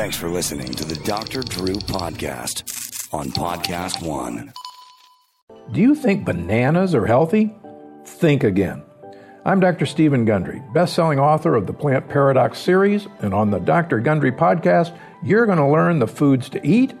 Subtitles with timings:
[0.00, 1.42] Thanks for listening to the Dr.
[1.42, 2.62] Drew Podcast
[3.12, 4.50] on Podcast One.
[5.72, 7.54] Do you think bananas are healthy?
[8.06, 8.82] Think again.
[9.44, 9.84] I'm Dr.
[9.84, 14.00] Stephen Gundry, best-selling author of the Plant Paradox series, and on the Dr.
[14.00, 16.94] Gundry podcast, you're going to learn the foods to eat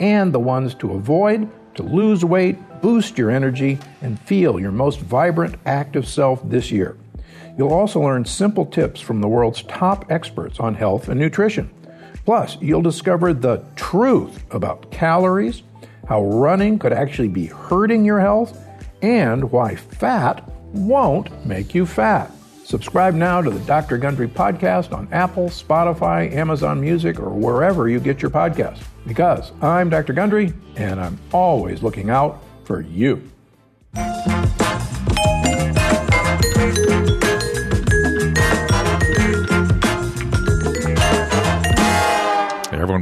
[0.00, 5.00] and the ones to avoid to lose weight, boost your energy, and feel your most
[5.00, 6.96] vibrant, active self this year.
[7.58, 11.70] You'll also learn simple tips from the world's top experts on health and nutrition.
[12.26, 15.62] Plus, you'll discover the truth about calories,
[16.08, 18.62] how running could actually be hurting your health,
[19.00, 22.30] and why fat won't make you fat.
[22.64, 23.96] Subscribe now to the Dr.
[23.96, 28.82] Gundry podcast on Apple, Spotify, Amazon Music, or wherever you get your podcasts.
[29.06, 30.12] Because I'm Dr.
[30.12, 33.22] Gundry, and I'm always looking out for you.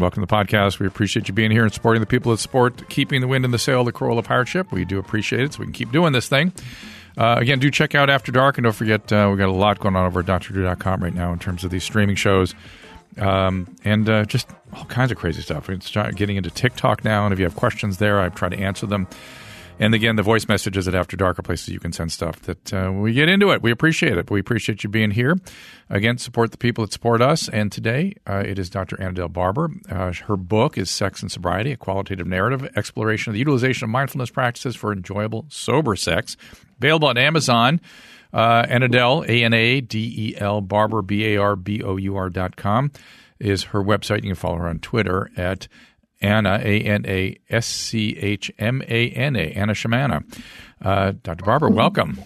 [0.00, 0.78] Welcome to the podcast.
[0.78, 3.50] We appreciate you being here and supporting the people that support keeping the wind in
[3.50, 4.70] the sail of the Corolla Pirate Ship.
[4.72, 6.52] We do appreciate it, so we can keep doing this thing.
[7.16, 9.78] Uh, again, do check out After Dark, and don't forget, uh, we've got a lot
[9.78, 12.54] going on over at drdrew.com right now in terms of these streaming shows
[13.18, 15.68] um, and uh, just all kinds of crazy stuff.
[15.70, 18.86] It's getting into TikTok now, and if you have questions there, I try to answer
[18.86, 19.06] them.
[19.78, 22.72] And again, the voice messages at After Dark are places you can send stuff that
[22.72, 23.60] uh, we get into it.
[23.60, 24.30] We appreciate it.
[24.30, 25.36] We appreciate you being here.
[25.90, 27.48] Again, support the people that support us.
[27.48, 28.96] And today uh, it is Dr.
[28.96, 29.70] Anadel Barbour.
[29.90, 33.90] Uh, her book is Sex and Sobriety, a qualitative narrative exploration of the utilization of
[33.90, 36.36] mindfulness practices for enjoyable, sober sex.
[36.78, 37.80] Available on Amazon.
[38.32, 42.16] Uh, Annadelle, A N A D E L, Barbour, B A R B O U
[42.16, 42.90] R dot com
[43.38, 44.22] is her website.
[44.22, 45.68] You can follow her on Twitter at
[46.20, 50.24] Anna, A N A S C H M A N A, Anna Shamana.
[50.82, 51.44] Uh, Dr.
[51.44, 52.18] Barbour, welcome.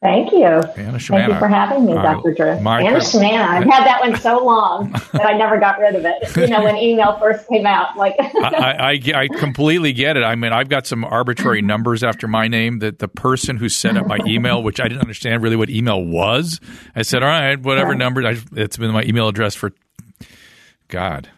[0.00, 0.44] Thank you.
[0.44, 2.32] Anna Thank you for having me, Dr.
[2.32, 2.50] Drew.
[2.50, 3.40] Anna Shamana.
[3.40, 6.36] I've had that one so long that I never got rid of it.
[6.36, 10.22] You know, when email first came out, like I, I, I, completely get it.
[10.22, 13.96] I mean, I've got some arbitrary numbers after my name that the person who set
[13.96, 16.60] up my email, which I didn't understand really what email was,
[16.94, 17.98] I said, all right, whatever right.
[17.98, 18.24] number.
[18.24, 19.72] I, it's been my email address for
[20.86, 21.28] God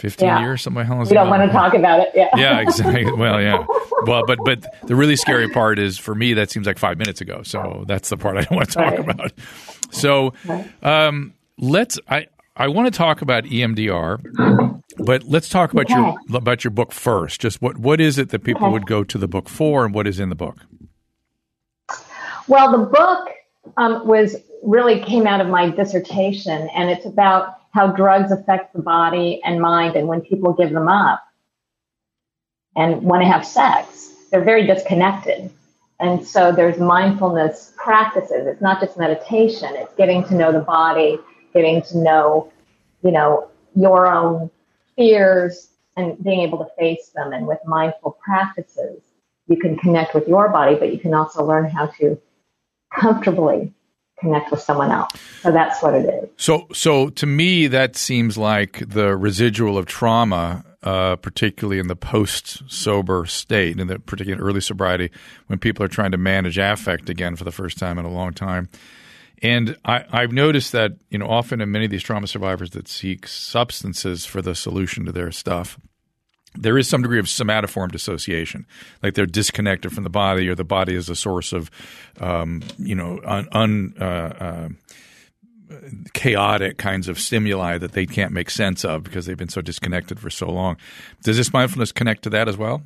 [0.00, 0.40] 15 yeah.
[0.40, 1.08] years, something like that.
[1.08, 2.08] We don't want to talk about it.
[2.14, 2.28] Yeah.
[2.36, 3.10] Yeah, exactly.
[3.12, 3.66] well, yeah.
[4.06, 7.20] Well, but but the really scary part is for me that seems like five minutes
[7.20, 7.42] ago.
[7.42, 8.98] So that's the part I don't want to talk right.
[8.98, 9.32] about.
[9.90, 10.32] So
[10.82, 12.00] um, let's.
[12.08, 15.94] I I want to talk about EMDR, but let's talk about okay.
[15.94, 17.42] your about your book first.
[17.42, 18.72] Just what what is it that people okay.
[18.72, 20.56] would go to the book for, and what is in the book?
[22.48, 23.28] Well, the book
[23.76, 28.82] um, was really came out of my dissertation, and it's about how drugs affect the
[28.82, 31.22] body and mind, and when people give them up
[32.76, 35.50] and want to have sex, they're very disconnected.
[36.00, 38.46] And so there's mindfulness practices.
[38.46, 41.18] It's not just meditation, it's getting to know the body,
[41.52, 42.52] getting to know,
[43.02, 44.50] you know, your own
[44.96, 47.32] fears and being able to face them.
[47.32, 49.02] And with mindful practices,
[49.46, 52.18] you can connect with your body, but you can also learn how to
[52.92, 53.72] comfortably
[54.20, 55.12] connect with someone else.
[55.42, 56.28] So that's what it is.
[56.36, 61.96] So, so to me, that seems like the residual of trauma, uh, particularly in the
[61.96, 65.10] post-sober state, in the particularly early sobriety,
[65.46, 68.32] when people are trying to manage affect again for the first time in a long
[68.32, 68.68] time.
[69.42, 72.88] And I, I've noticed that you know often in many of these trauma survivors that
[72.88, 75.78] seek substances for the solution to their stuff,
[76.54, 78.66] there is some degree of somatoform dissociation,
[79.02, 81.70] like they're disconnected from the body, or the body is a source of,
[82.20, 84.68] um, you know, un, un uh, uh,
[86.12, 90.18] chaotic kinds of stimuli that they can't make sense of because they've been so disconnected
[90.18, 90.76] for so long.
[91.22, 92.82] Does this mindfulness connect to that as well?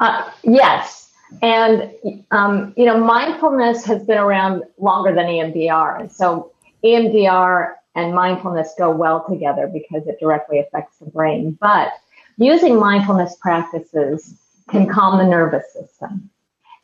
[0.00, 1.10] Uh, yes,
[1.42, 1.90] and
[2.30, 6.52] um, you know, mindfulness has been around longer than EMDR, and so
[6.84, 11.56] EMDR and mindfulness go well together because it directly affects the brain.
[11.60, 11.92] But
[12.36, 14.34] using mindfulness practices
[14.70, 16.30] can calm the nervous system.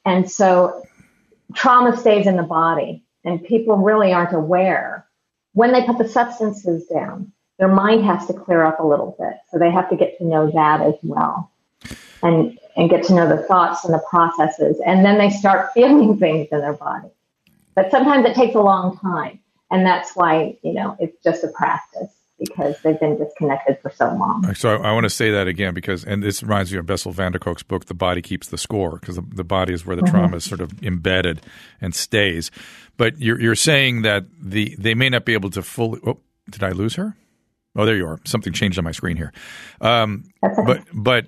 [0.04, 0.86] And so
[1.54, 5.06] trauma stays in the body, and people really aren't aware.
[5.52, 9.34] When they put the substances down, their mind has to clear up a little bit.
[9.50, 11.50] So they have to get to know that as well.
[12.22, 14.80] And and get to know the thoughts and the processes.
[14.84, 17.08] And then they start feeling things in their body.
[17.74, 19.38] But sometimes it takes a long time.
[19.74, 24.06] And that's why, you know, it's just a practice because they've been disconnected for so
[24.06, 24.54] long.
[24.54, 27.10] So I, I, want to say that again because, and this reminds me of Bessel
[27.10, 29.96] van der Kolk's book, The Body Keeps the Score, because the, the, body is where
[29.96, 30.14] the mm-hmm.
[30.14, 31.42] trauma is sort of embedded
[31.80, 32.52] and stays.
[32.96, 35.98] But you're, you're saying that the they may not be able to fully.
[36.06, 37.16] Oh, did I lose her?
[37.74, 38.20] Oh, there you are.
[38.24, 39.32] Something changed on my screen here.
[39.80, 40.22] Um.
[40.40, 41.26] But but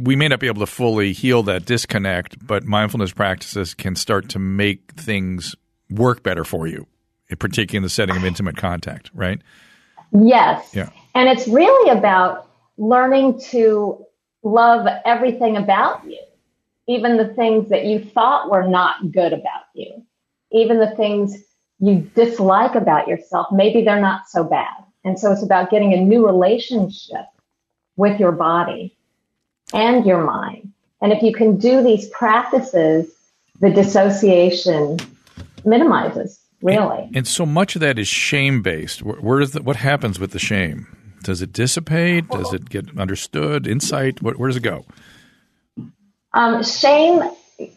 [0.00, 4.28] we may not be able to fully heal that disconnect, but mindfulness practices can start
[4.28, 5.56] to make things
[5.90, 6.86] work better for you
[7.38, 9.40] particularly in the setting of intimate contact, right?
[10.12, 10.74] Yes.
[10.74, 10.90] Yeah.
[11.14, 12.48] And it's really about
[12.78, 14.04] learning to
[14.42, 16.20] love everything about you,
[16.86, 20.04] even the things that you thought were not good about you,
[20.52, 21.36] even the things
[21.80, 23.48] you dislike about yourself.
[23.52, 24.84] Maybe they're not so bad.
[25.04, 27.26] And so it's about getting a new relationship
[27.96, 28.96] with your body
[29.72, 30.72] and your mind.
[31.00, 33.12] And if you can do these practices,
[33.60, 34.98] the dissociation
[35.64, 37.10] minimizes, really.
[37.14, 39.02] And so much of that is shame based.
[39.02, 40.86] Where, where is the, what happens with the shame?
[41.22, 42.28] Does it dissipate?
[42.28, 43.66] Does it get understood?
[43.66, 44.22] Insight?
[44.22, 44.84] What, where does it go?
[46.32, 47.22] Um, shame,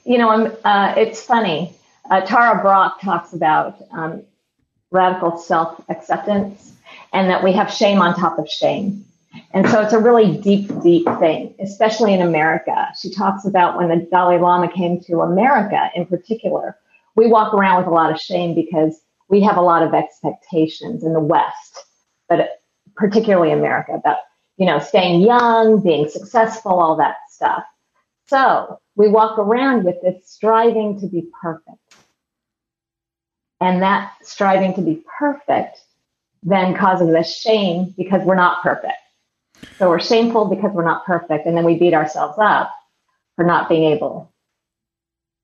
[0.06, 1.74] you know, I'm, uh, it's funny.
[2.10, 4.24] Uh, Tara Brach talks about um,
[4.92, 6.74] radical self acceptance
[7.14, 9.06] and that we have shame on top of shame.
[9.54, 12.90] And so it's a really deep, deep thing, especially in America.
[13.02, 16.78] She talks about when the Dalai Lama came to America in particular,
[17.16, 19.00] we walk around with a lot of shame because
[19.30, 21.86] we have a lot of expectations in the West,
[22.28, 22.60] but
[22.96, 24.18] particularly America, about,
[24.58, 27.64] you know, staying young, being successful, all that stuff.
[28.28, 31.78] So we walk around with this striving to be perfect.
[33.60, 35.80] And that striving to be perfect
[36.44, 38.94] then causes us shame because we're not perfect.
[39.78, 42.74] So we're shameful because we're not perfect, and then we beat ourselves up
[43.36, 44.32] for not being able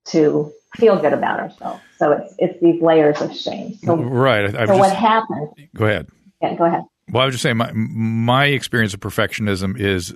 [0.06, 1.82] to feel good about ourselves.
[1.98, 3.74] So it's it's these layers of shame.
[3.84, 4.44] So right.
[4.46, 5.50] I, so just, what happens?
[5.74, 6.08] Go ahead.
[6.42, 6.82] Yeah, go ahead.
[7.10, 10.14] Well, I was just saying my my experience of perfectionism is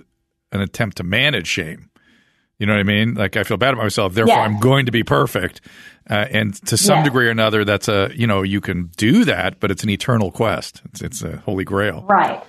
[0.51, 1.89] an attempt to manage shame.
[2.59, 3.15] You know what I mean?
[3.15, 4.45] Like I feel bad about myself, therefore Yes.
[4.45, 5.59] I'm going to be perfect.
[6.09, 7.05] Uh, and to some Yes.
[7.05, 10.31] degree or another, that's a you know you can do that, but it's an eternal
[10.31, 10.81] quest.
[10.91, 12.05] It's, it's a holy grail.
[12.07, 12.41] Right.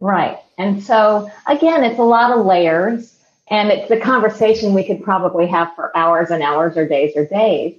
[0.00, 0.38] Right.
[0.58, 3.17] And so again, it's a lot of layers
[3.50, 7.26] and it's a conversation we could probably have for hours and hours or days or
[7.26, 7.78] days.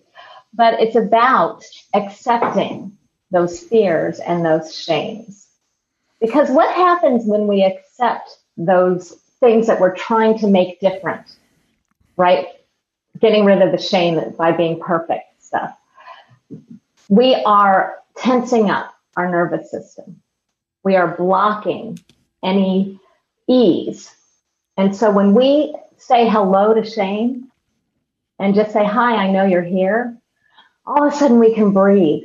[0.53, 1.63] But it's about
[1.93, 2.97] accepting
[3.31, 5.47] those fears and those shames.
[6.19, 11.37] Because what happens when we accept those things that we're trying to make different,
[12.17, 12.47] right?
[13.19, 15.77] Getting rid of the shame by being perfect stuff.
[17.07, 20.21] We are tensing up our nervous system
[20.83, 21.99] we are blocking
[22.43, 22.99] any
[23.47, 24.15] ease.
[24.79, 27.51] And so when we say hello to shame
[28.39, 30.17] and just say, Hi, I know you're here,
[30.85, 32.23] all of a sudden we can breathe.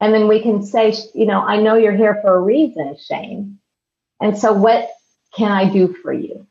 [0.00, 3.58] And then we can say, You know, I know you're here for a reason, Shane.
[4.22, 4.88] And so what
[5.36, 6.46] can I do for you?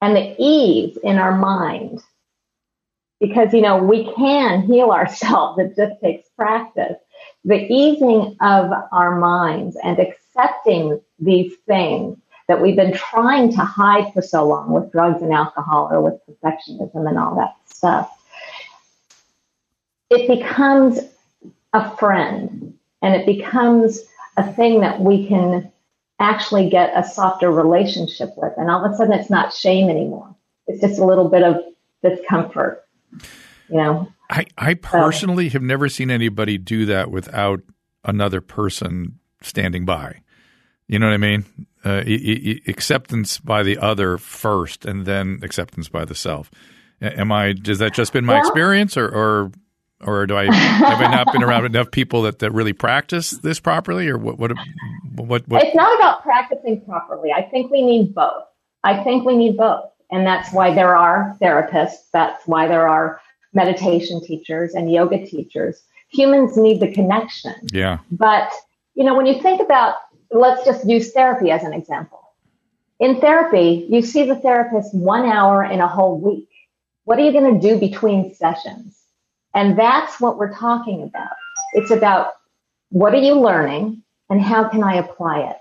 [0.00, 2.00] And the ease in our mind,
[3.18, 6.98] because, you know, we can heal ourselves, it just takes practice
[7.44, 14.12] the easing of our minds and accepting these things that we've been trying to hide
[14.12, 18.10] for so long with drugs and alcohol or with perfectionism and all that stuff,
[20.10, 21.00] it becomes
[21.72, 24.04] a friend and it becomes
[24.36, 25.72] a thing that we can
[26.18, 28.52] actually get a softer relationship with.
[28.56, 30.34] And all of a sudden, it's not shame anymore.
[30.66, 31.62] It's just a little bit of
[32.02, 32.84] discomfort,
[33.68, 34.08] you know.
[34.30, 37.60] I, I personally have never seen anybody do that without
[38.04, 40.20] another person standing by.
[40.88, 41.44] You know what I mean?
[41.84, 46.50] Uh, e- e- acceptance by the other first, and then acceptance by the self.
[47.00, 47.54] Am I?
[47.66, 49.50] Has that just been my Well- experience, or, or
[50.04, 53.60] or do I have I not been around enough people that, that really practice this
[53.60, 54.38] properly, or what?
[54.38, 54.52] What?
[55.16, 55.48] What?
[55.48, 57.32] what It's not about practicing properly.
[57.32, 58.44] I think we need both.
[58.84, 59.90] I think we need both.
[60.10, 62.10] And that's why there are therapists.
[62.12, 63.20] That's why there are
[63.54, 65.82] meditation teachers and yoga teachers.
[66.10, 67.54] Humans need the connection.
[67.72, 67.98] yeah.
[68.12, 68.52] But,
[68.94, 69.96] you know, when you think about,
[70.30, 72.20] let's just use therapy as an example.
[72.98, 76.48] In therapy, you see the therapist one hour in a whole week.
[77.04, 78.98] What are you going to do between sessions?
[79.54, 81.36] And that's what we're talking about.
[81.74, 82.32] It's about
[82.90, 85.56] what are you learning and how can I apply it?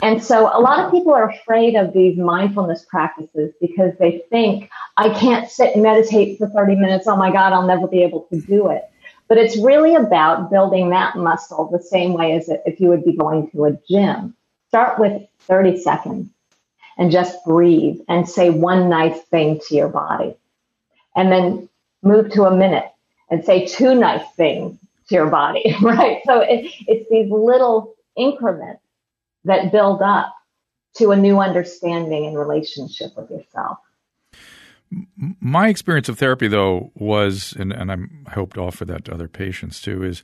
[0.00, 4.70] And so a lot of people are afraid of these mindfulness practices because they think,
[4.96, 7.06] I can't sit and meditate for 30 minutes.
[7.06, 8.84] Oh my God, I'll never be able to do it.
[9.28, 13.16] But it's really about building that muscle the same way as if you would be
[13.16, 14.34] going to a gym.
[14.68, 16.28] Start with 30 seconds
[16.96, 20.34] and just breathe and say one nice thing to your body.
[21.14, 21.68] And then
[22.02, 22.90] move to a minute
[23.30, 26.20] and say two nice things to your body, right?
[26.26, 28.82] So it, it's these little increments
[29.44, 30.34] that build up
[30.96, 33.78] to a new understanding and relationship with yourself.
[35.40, 39.14] My experience of therapy, though, was, and, and I'm, I hope to offer that to
[39.14, 40.22] other patients too, is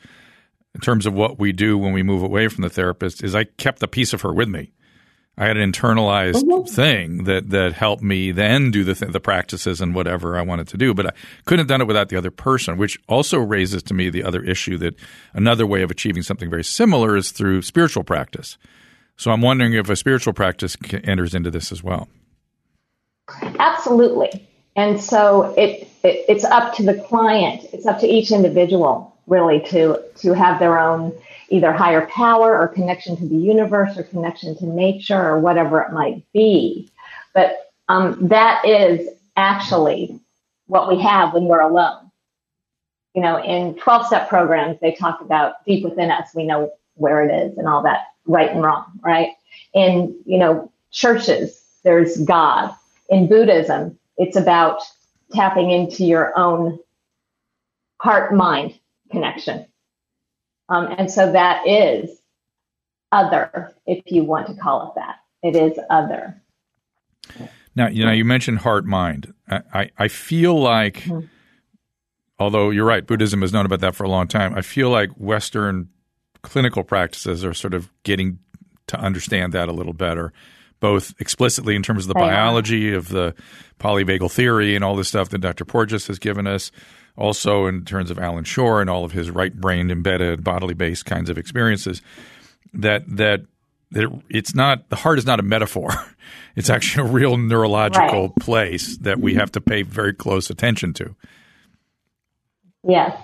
[0.75, 3.45] in terms of what we do when we move away from the therapist, is I
[3.45, 4.73] kept a piece of her with me.
[5.37, 6.73] I had an internalized mm-hmm.
[6.73, 10.69] thing that that helped me then do the th- the practices and whatever I wanted
[10.69, 11.11] to do, but I
[11.45, 12.77] couldn't have done it without the other person.
[12.77, 14.95] Which also raises to me the other issue that
[15.33, 18.57] another way of achieving something very similar is through spiritual practice.
[19.17, 22.09] So I'm wondering if a spiritual practice enters into this as well.
[23.59, 27.67] Absolutely, and so it, it it's up to the client.
[27.73, 31.13] It's up to each individual really to to have their own
[31.51, 35.93] either higher power or connection to the universe or connection to nature or whatever it
[35.93, 36.91] might be.
[37.35, 40.19] But um, that is actually
[40.67, 42.11] what we have when we're alone.
[43.15, 47.25] You know, in 12 step programs, they talk about deep within us, we know where
[47.29, 49.31] it is and all that right and wrong, right?
[49.75, 52.75] In, you know, churches, there's God.
[53.11, 54.81] In Buddhism, it's about
[55.33, 56.79] tapping into your own
[58.01, 58.79] heart mind
[59.11, 59.67] connection
[60.69, 62.11] um, and so that is
[63.13, 65.17] other, if you want to call it that.
[65.43, 66.41] It is other.
[67.77, 69.33] Now, you know, you mentioned heart mind.
[69.49, 71.27] I, I, I feel like, mm-hmm.
[72.39, 74.55] although you're right, Buddhism has known about that for a long time.
[74.55, 75.89] I feel like Western
[76.43, 78.39] clinical practices are sort of getting
[78.87, 80.33] to understand that a little better,
[80.85, 83.35] both explicitly in terms of the biology of the
[83.81, 85.65] polyvagal theory and all this stuff that Dr.
[85.65, 86.71] Porges has given us,
[87.17, 91.31] also in terms of Allan Schore and all of his right-brained embedded bodily based kinds
[91.31, 92.03] of experiences
[92.75, 93.47] that that
[93.93, 95.89] that it's not the heart is not a metaphor
[96.55, 98.37] it's actually a real neurological right.
[98.37, 101.15] place that we have to pay very close attention to
[102.87, 103.17] yes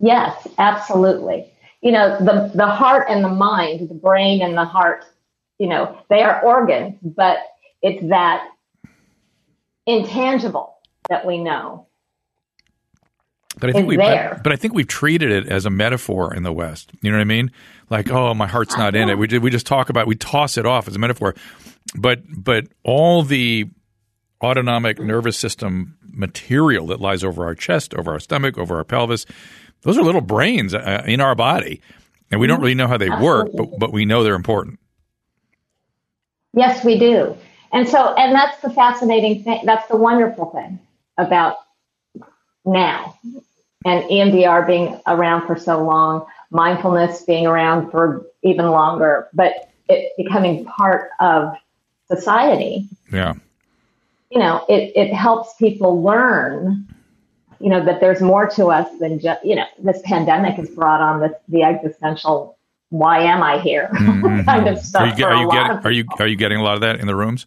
[0.00, 1.50] yes absolutely
[1.80, 5.06] you know the the heart and the mind the brain and the heart
[5.58, 7.38] you know they are organs but
[7.82, 8.48] it's that
[9.86, 10.74] intangible
[11.08, 11.86] that we know
[13.58, 16.52] but I think we but I think we've treated it as a metaphor in the
[16.52, 16.90] West.
[17.02, 17.52] You know what I mean?
[17.88, 19.16] Like, oh, my heart's not in it.
[19.16, 21.34] We we just talk about we toss it off as a metaphor.
[21.94, 23.66] But but all the
[24.42, 29.24] autonomic nervous system material that lies over our chest, over our stomach, over our pelvis,
[29.82, 31.80] those are little brains uh, in our body,
[32.30, 34.80] and we don't really know how they work, but but we know they're important.
[36.54, 37.36] Yes, we do.
[37.72, 39.62] And so, and that's the fascinating thing.
[39.64, 40.78] That's the wonderful thing
[41.18, 41.56] about
[42.64, 43.18] now.
[43.84, 50.12] And EMDR being around for so long, mindfulness being around for even longer, but it
[50.16, 51.54] becoming part of
[52.06, 52.88] society.
[53.12, 53.34] Yeah.
[54.30, 56.88] You know, it, it helps people learn,
[57.60, 61.00] you know, that there's more to us than just, you know, this pandemic has brought
[61.00, 62.56] on this, the existential,
[62.94, 64.42] why am I here mm-hmm.
[64.44, 65.02] kind of stuff.
[65.02, 67.08] Are you, are you getting, are you, are you getting a lot of that in
[67.08, 67.46] the rooms?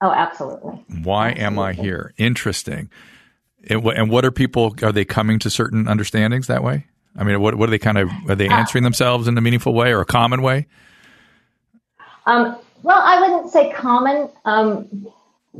[0.00, 0.84] Oh, absolutely.
[1.02, 1.44] Why absolutely.
[1.44, 2.14] am I here?
[2.16, 2.90] Interesting.
[3.68, 4.76] And what are people?
[4.82, 6.86] Are they coming to certain understandings that way?
[7.16, 8.08] I mean, what what are they kind of?
[8.28, 10.66] Are they uh, answering themselves in a meaningful way or a common way?
[12.24, 14.30] Um, well, I wouldn't say common.
[14.44, 15.08] Um,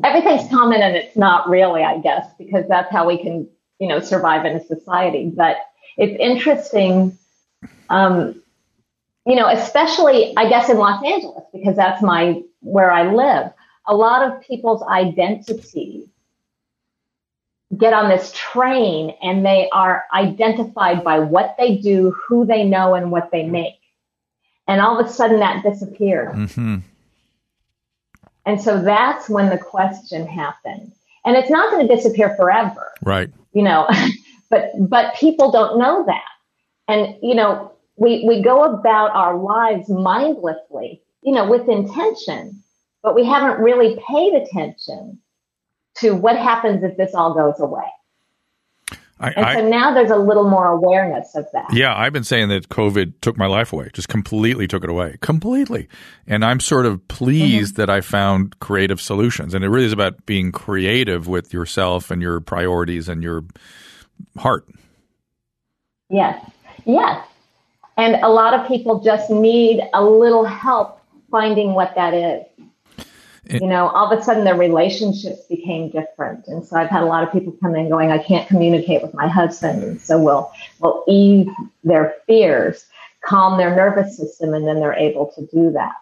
[0.04, 3.48] everything's common, and it's not really, I guess, because that's how we can,
[3.78, 5.30] you know, survive in a society.
[5.34, 5.56] But
[5.98, 7.18] it's interesting,
[7.90, 8.40] um,
[9.26, 13.52] you know, especially I guess in Los Angeles because that's my where I live.
[13.86, 16.08] A lot of people's identity
[17.76, 22.94] get on this train and they are identified by what they do, who they know,
[22.94, 23.78] and what they make.
[24.66, 26.34] And all of a sudden that disappeared.
[26.34, 26.76] Mm-hmm.
[28.46, 30.92] And so that's when the question happened.
[31.24, 32.90] And it's not going to disappear forever.
[33.02, 33.30] Right.
[33.52, 33.88] You know,
[34.50, 36.24] but but people don't know that.
[36.88, 42.62] And you know, we we go about our lives mindlessly, you know, with intention,
[43.02, 45.18] but we haven't really paid attention
[45.97, 47.85] to what happens if this all goes away.
[49.23, 51.66] I, and so I, now there's a little more awareness of that.
[51.73, 55.18] Yeah, I've been saying that COVID took my life away, just completely took it away,
[55.20, 55.88] completely.
[56.26, 57.82] And I'm sort of pleased mm-hmm.
[57.82, 59.52] that I found creative solutions.
[59.52, 63.44] And it really is about being creative with yourself and your priorities and your
[64.38, 64.66] heart.
[66.09, 66.50] Yes,
[66.87, 67.26] yes.
[68.00, 72.45] And a lot of people just need a little help finding what that is
[73.59, 76.47] you know, all of a sudden their relationships became different.
[76.47, 79.14] And so I've had a lot of people come in going, I can't communicate with
[79.14, 79.83] my husband.
[79.83, 81.49] And so we'll, we'll ease
[81.83, 82.87] their fears,
[83.25, 85.95] calm their nervous system, and then they're able to do that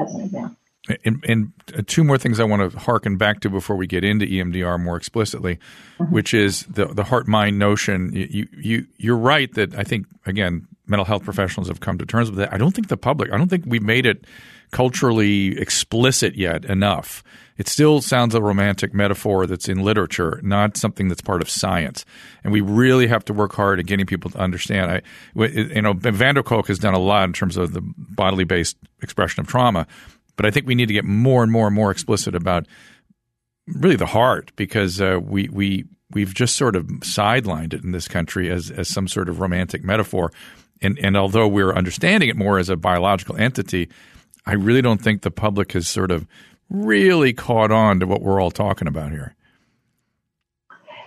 [0.00, 0.56] as an example.
[1.04, 1.52] And, and,
[1.86, 4.96] two more things I want to harken back to before we get into EMDR more
[4.96, 5.58] explicitly,
[5.98, 6.14] mm-hmm.
[6.14, 8.10] which is the the heart mind notion.
[8.14, 12.30] You you you're right that I think again mental health professionals have come to terms
[12.30, 12.48] with it.
[12.52, 13.32] I don't think the public.
[13.32, 14.24] I don't think we've made it
[14.70, 17.22] culturally explicit yet enough.
[17.56, 22.04] It still sounds a romantic metaphor that's in literature, not something that's part of science.
[22.44, 24.92] And we really have to work hard at getting people to understand.
[24.92, 25.02] I,
[25.34, 28.76] you know, Van der Kolk has done a lot in terms of the bodily based
[29.02, 29.88] expression of trauma.
[30.36, 32.66] But I think we need to get more and more and more explicit about
[33.66, 38.06] really the heart because uh, we we we've just sort of sidelined it in this
[38.06, 40.32] country as as some sort of romantic metaphor.
[40.80, 43.88] And and although we're understanding it more as a biological entity,
[44.46, 46.26] I really don't think the public has sort of
[46.70, 49.34] really caught on to what we're all talking about here.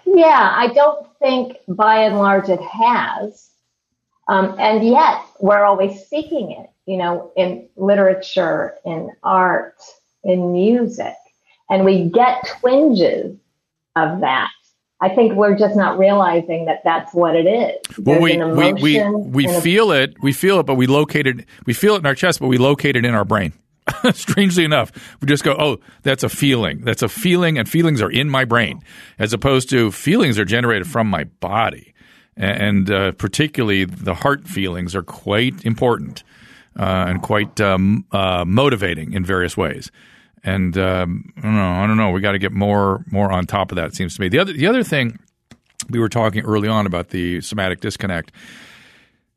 [0.05, 3.49] Yeah, I don't think by and large it has.
[4.27, 9.77] Um, and yet we're always seeking it, you know, in literature, in art,
[10.23, 11.15] in music.
[11.69, 13.37] And we get twinges
[13.95, 14.51] of that.
[15.01, 17.97] I think we're just not realizing that that's what it is.
[17.97, 21.73] Well, we, we, we, we feel it, we feel it, but we locate it, we
[21.73, 23.53] feel it in our chest, but we locate it in our brain.
[24.13, 26.81] Strangely enough, we just go, oh, that's a feeling.
[26.81, 28.83] That's a feeling, and feelings are in my brain,
[29.17, 31.95] as opposed to feelings are generated from my body.
[32.37, 36.23] And uh, particularly the heart feelings are quite important
[36.79, 39.91] uh, and quite um, uh, motivating in various ways.
[40.43, 42.09] And um, I don't know, I don't know.
[42.09, 43.87] We got to get more more on top of that.
[43.87, 44.29] It seems to me.
[44.29, 45.19] The other the other thing
[45.89, 48.31] we were talking early on about the somatic disconnect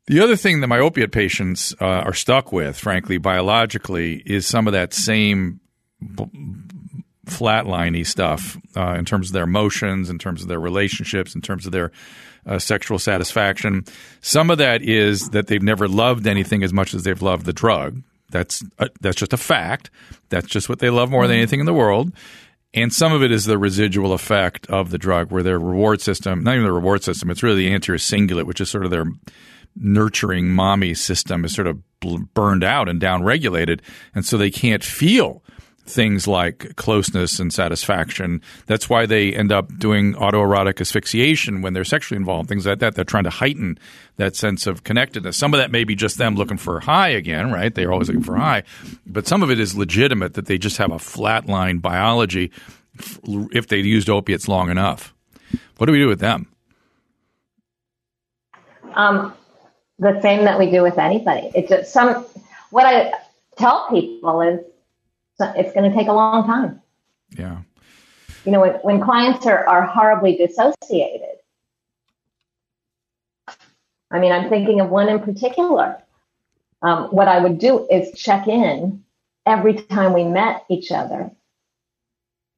[0.07, 4.67] the other thing that my opiate patients uh, are stuck with, frankly, biologically, is some
[4.67, 5.59] of that same
[5.99, 6.29] b-
[7.25, 11.65] flatliney stuff uh, in terms of their emotions, in terms of their relationships, in terms
[11.65, 11.91] of their
[12.45, 13.83] uh, sexual satisfaction.
[14.21, 17.53] Some of that is that they've never loved anything as much as they've loved the
[17.53, 18.03] drug.
[18.29, 19.89] That's a, that's just a fact.
[20.29, 21.41] That's just what they love more than mm-hmm.
[21.41, 22.11] anything in the world.
[22.73, 26.43] And some of it is the residual effect of the drug, where their reward system,
[26.43, 29.05] not even the reward system, it's really the anterior cingulate, which is sort of their
[29.77, 31.81] nurturing mommy system is sort of
[32.33, 33.81] burned out and downregulated,
[34.13, 35.43] and so they can't feel
[35.85, 38.41] things like closeness and satisfaction.
[38.65, 42.95] That's why they end up doing autoerotic asphyxiation when they're sexually involved, things like that.
[42.95, 43.77] They're trying to heighten
[44.17, 45.37] that sense of connectedness.
[45.37, 47.73] Some of that may be just them looking for high again, right?
[47.73, 48.63] They're always looking for high.
[49.05, 52.51] But some of it is legitimate that they just have a flatline biology
[53.51, 55.13] if they used opiates long enough.
[55.77, 56.47] What do we do with them?
[58.95, 59.33] Um,
[59.99, 61.51] the same that we do with anybody.
[61.53, 62.25] It's just some,
[62.71, 63.13] what I
[63.57, 64.59] tell people is
[65.39, 66.81] it's going to take a long time.
[67.37, 67.59] Yeah.
[68.45, 71.35] You know, when, when clients are, are horribly dissociated,
[74.11, 76.01] I mean, I'm thinking of one in particular.
[76.81, 79.03] Um, what I would do is check in
[79.45, 81.31] every time we met each other.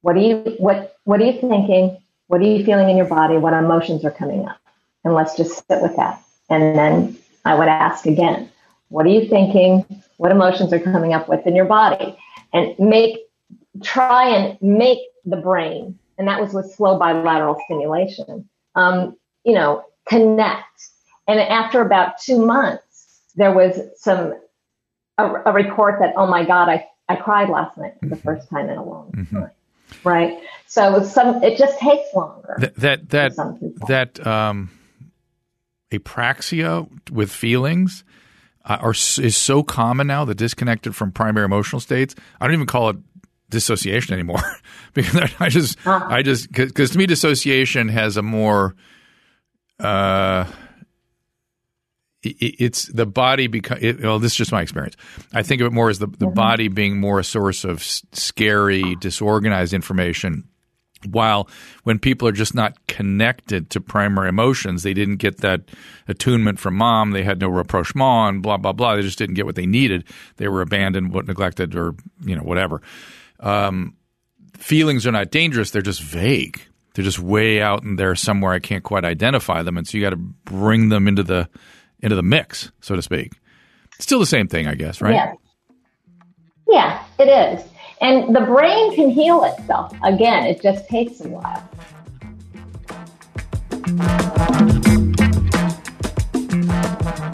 [0.02, 1.98] What are you what what are you thinking?
[2.28, 3.38] What are you feeling in your body?
[3.38, 4.60] What emotions are coming up?
[5.04, 6.22] And let's just sit with that.
[6.50, 8.52] And then I would ask again,
[8.90, 9.86] what are you thinking?
[10.18, 12.18] What emotions are coming up within your body?
[12.54, 13.18] And make,
[13.84, 19.84] try and make the brain, and that was with slow bilateral stimulation, um, you know,
[20.08, 20.90] connect.
[21.28, 24.34] And after about two months, there was some,
[25.18, 28.24] a, a report that, oh my God, I, I cried last night for the mm-hmm.
[28.24, 29.36] first time in a long mm-hmm.
[29.36, 29.52] time.
[30.04, 30.40] Right.
[30.66, 32.56] So some, it just takes longer.
[32.60, 34.72] That, that, that, that, um,
[35.92, 38.04] apraxia with feelings
[38.76, 40.26] are is so common now.
[40.26, 42.16] The disconnected from primary emotional states.
[42.40, 42.98] I don't even call it
[43.50, 44.42] dissociation anymore
[44.94, 45.78] because I just.
[45.86, 48.76] I just because to me dissociation has a more
[49.80, 50.46] uh
[52.24, 54.96] it, it's the body become it, well this is just my experience
[55.34, 56.34] i think of it more as the, the mm-hmm.
[56.34, 60.48] body being more a source of scary disorganized information
[61.06, 61.50] while
[61.84, 65.62] when people are just not connected to primary emotions, they didn't get that
[66.08, 68.96] attunement from mom, they had no rapprochement, and blah blah blah.
[68.96, 70.06] They just didn't get what they needed.
[70.38, 72.82] They were abandoned, neglected, or you know whatever.
[73.40, 73.96] Um,
[74.58, 76.62] feelings are not dangerous; they're just vague.
[76.94, 78.54] They're just way out in there somewhere.
[78.54, 81.48] I can't quite identify them, and so you got to bring them into the
[82.00, 83.34] into the mix, so to speak.
[84.00, 85.14] Still the same thing, I guess, right?
[85.14, 85.34] Yeah,
[86.68, 87.66] yeah, it is.
[88.00, 89.94] And the brain can heal itself.
[90.04, 91.68] Again, it just takes a while.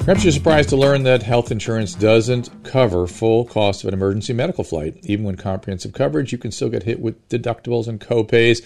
[0.06, 4.34] Perhaps you're surprised to learn that health insurance doesn't cover full cost of an emergency
[4.34, 4.98] medical flight.
[5.04, 8.62] Even when comprehensive coverage, you can still get hit with deductibles and copays.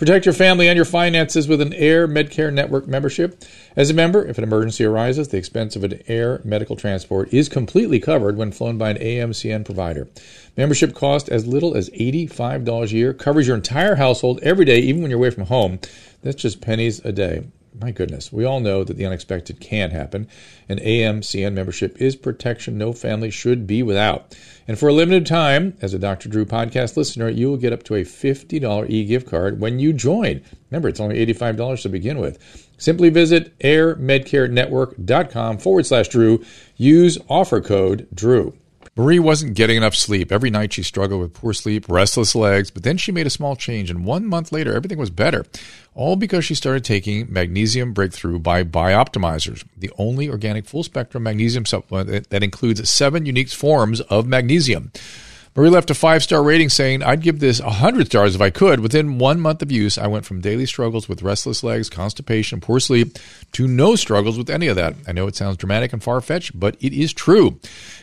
[0.00, 3.44] Protect your family and your finances with an AirMedCare Network membership.
[3.76, 7.50] As a member, if an emergency arises, the expense of an air medical transport is
[7.50, 10.08] completely covered when flown by an AMCN provider.
[10.56, 15.02] Membership costs as little as $85 a year, covers your entire household every day, even
[15.02, 15.78] when you're away from home.
[16.22, 17.42] That's just pennies a day.
[17.78, 20.26] My goodness, we all know that the unexpected can happen.
[20.68, 24.36] An AMCN membership is protection no family should be without.
[24.66, 26.28] And for a limited time, as a Dr.
[26.28, 29.92] Drew podcast listener, you will get up to a $50 e gift card when you
[29.92, 30.42] join.
[30.70, 32.68] Remember, it's only $85 to begin with.
[32.76, 36.44] Simply visit airmedcarenetwork.com forward slash Drew.
[36.76, 38.54] Use offer code Drew.
[38.96, 40.32] Marie wasn't getting enough sleep.
[40.32, 43.54] Every night she struggled with poor sleep, restless legs, but then she made a small
[43.54, 45.46] change, and one month later, everything was better.
[45.94, 51.66] All because she started taking Magnesium Breakthrough by Bioptimizers, the only organic full spectrum magnesium
[51.66, 54.90] supplement that includes seven unique forms of magnesium.
[55.56, 58.78] Marie left a five star rating saying, I'd give this 100 stars if I could.
[58.78, 62.78] Within one month of use, I went from daily struggles with restless legs, constipation, poor
[62.78, 63.18] sleep,
[63.52, 64.94] to no struggles with any of that.
[65.08, 67.58] I know it sounds dramatic and far fetched, but it is true.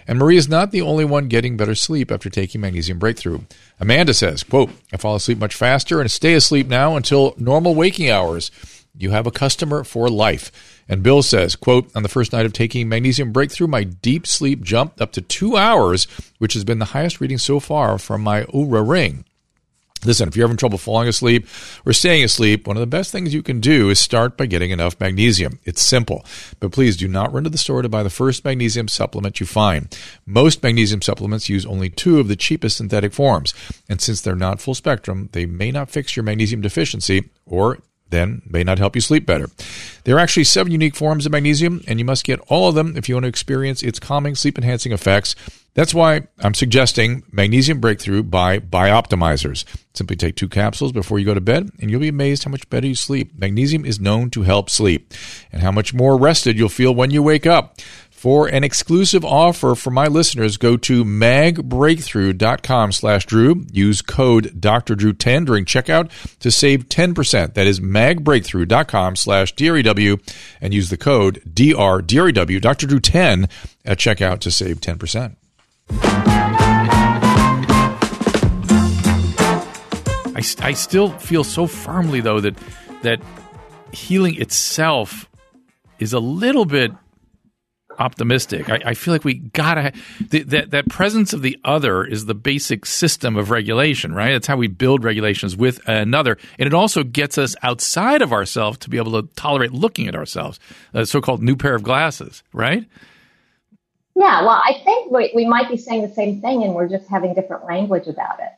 [0.08, 3.40] And Marie is not the only one getting better sleep after taking Magnesium Breakthrough.
[3.80, 8.10] Amanda says, quote, I fall asleep much faster and stay asleep now until normal waking
[8.10, 8.52] hours.
[8.98, 10.77] You have a customer for life.
[10.90, 14.62] And Bill says, quote, on the first night of taking magnesium breakthrough, my deep sleep
[14.62, 18.44] jumped up to two hours, which has been the highest reading so far from my
[18.44, 19.26] Oura ring.
[20.06, 21.48] Listen, if you're having trouble falling asleep
[21.86, 24.70] or staying asleep, one of the best things you can do is start by getting
[24.70, 25.60] enough magnesium.
[25.66, 26.24] It's simple,
[26.60, 29.46] but please do not run to the store to buy the first magnesium supplement you
[29.46, 29.98] find.
[30.26, 33.54] Most magnesium supplements use only two of the cheapest synthetic forms,
[33.90, 38.42] and since they're not full spectrum, they may not fix your magnesium deficiency or then
[38.46, 39.50] may not help you sleep better.
[40.04, 42.96] There are actually seven unique forms of magnesium, and you must get all of them
[42.96, 45.36] if you want to experience its calming, sleep enhancing effects.
[45.78, 49.64] That's why I'm suggesting Magnesium Breakthrough by Bioptimizers.
[49.94, 52.68] Simply take two capsules before you go to bed, and you'll be amazed how much
[52.72, 53.38] better you sleep.
[53.38, 55.14] Magnesium is known to help sleep,
[55.52, 57.78] and how much more rested you'll feel when you wake up.
[58.18, 63.64] For an exclusive offer for my listeners, go to magbreakthrough.com slash Drew.
[63.72, 64.96] Use code Dr.
[64.96, 67.54] Drew 10 during checkout to save 10%.
[67.54, 70.20] That is magbreakthrough.com slash DREW
[70.60, 72.88] and use the code DR, DREW, Dr.
[72.88, 73.50] Drew 10
[73.86, 75.36] at checkout to save 10%.
[80.34, 82.58] I, I still feel so firmly, though, that,
[83.04, 83.22] that
[83.92, 85.30] healing itself
[86.00, 86.92] is a little bit–
[88.00, 88.70] optimistic.
[88.70, 89.94] I, I feel like we gotta
[90.30, 94.34] that that presence of the other is the basic system of regulation, right?
[94.34, 98.78] That's how we build regulations with another, and it also gets us outside of ourselves
[98.80, 100.60] to be able to tolerate looking at ourselves.
[100.94, 102.86] A so-called new pair of glasses, right?
[104.16, 107.08] Yeah, well, I think we, we might be saying the same thing, and we're just
[107.08, 108.52] having different language about it.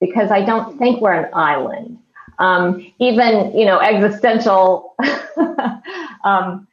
[0.00, 1.98] Because I don't think we're an island.
[2.38, 4.94] Um, even you know existential
[6.24, 6.66] um,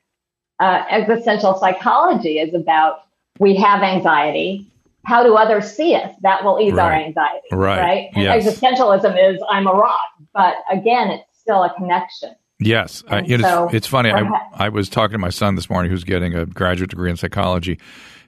[0.61, 3.03] uh, existential psychology is about
[3.39, 4.67] we have anxiety.
[5.03, 6.13] How do others see us?
[6.21, 6.83] That will ease right.
[6.85, 7.47] our anxiety.
[7.51, 7.79] Right.
[7.79, 8.09] Right.
[8.15, 8.45] Yes.
[8.45, 9.99] Existentialism is I'm a rock,
[10.33, 12.35] but again, it's still a connection.
[12.59, 14.11] Yes, it so is, it's funny.
[14.11, 17.17] I, I was talking to my son this morning, who's getting a graduate degree in
[17.17, 17.79] psychology,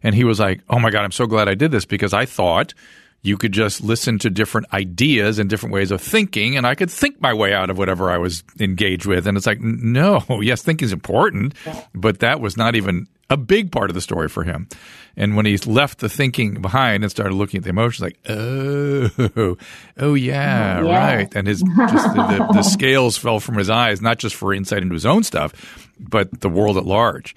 [0.01, 2.25] and he was like, "Oh my god, I'm so glad I did this because I
[2.25, 2.73] thought."
[3.23, 6.91] You could just listen to different ideas and different ways of thinking, and I could
[6.91, 9.25] think my way out of whatever I was engaged with.
[9.25, 11.53] And it's like, no, yes, thinking is important,
[11.95, 14.67] but that was not even a big part of the story for him.
[15.15, 19.09] And when he left the thinking behind and started looking at the emotions, like, oh,
[19.97, 21.15] oh yeah, yeah.
[21.15, 21.33] right.
[21.33, 24.81] And his just the, the, the scales fell from his eyes, not just for insight
[24.81, 27.35] into his own stuff, but the world at large.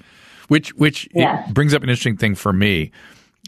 [0.49, 1.47] Which which yeah.
[1.53, 2.93] brings up an interesting thing for me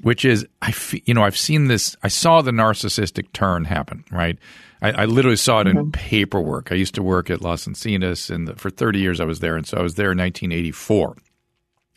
[0.03, 4.39] which is I you know I've seen this I saw the narcissistic turn happen right
[4.81, 5.79] I, I literally saw it mm-hmm.
[5.79, 9.41] in paperwork I used to work at Las Encinas and for 30 years I was
[9.41, 11.17] there and so I was there in 1984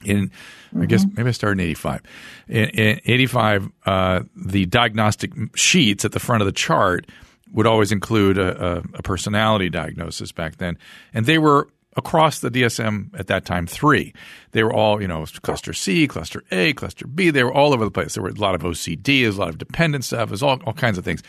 [0.03, 0.81] in mm-hmm.
[0.81, 1.15] I guess mm-hmm.
[1.17, 2.01] maybe I started in 85
[2.47, 7.07] in, in 85 uh, the diagnostic sheets at the front of the chart
[7.53, 10.77] would always include a, a, a personality diagnosis back then
[11.13, 14.13] and they were across the DSM at that time three.
[14.51, 17.29] They were all, you know, cluster C, cluster A, cluster B.
[17.29, 18.13] They were all over the place.
[18.13, 20.73] There were a lot of OCD, there's a lot of dependent stuff, there's all, all
[20.73, 21.21] kinds of things.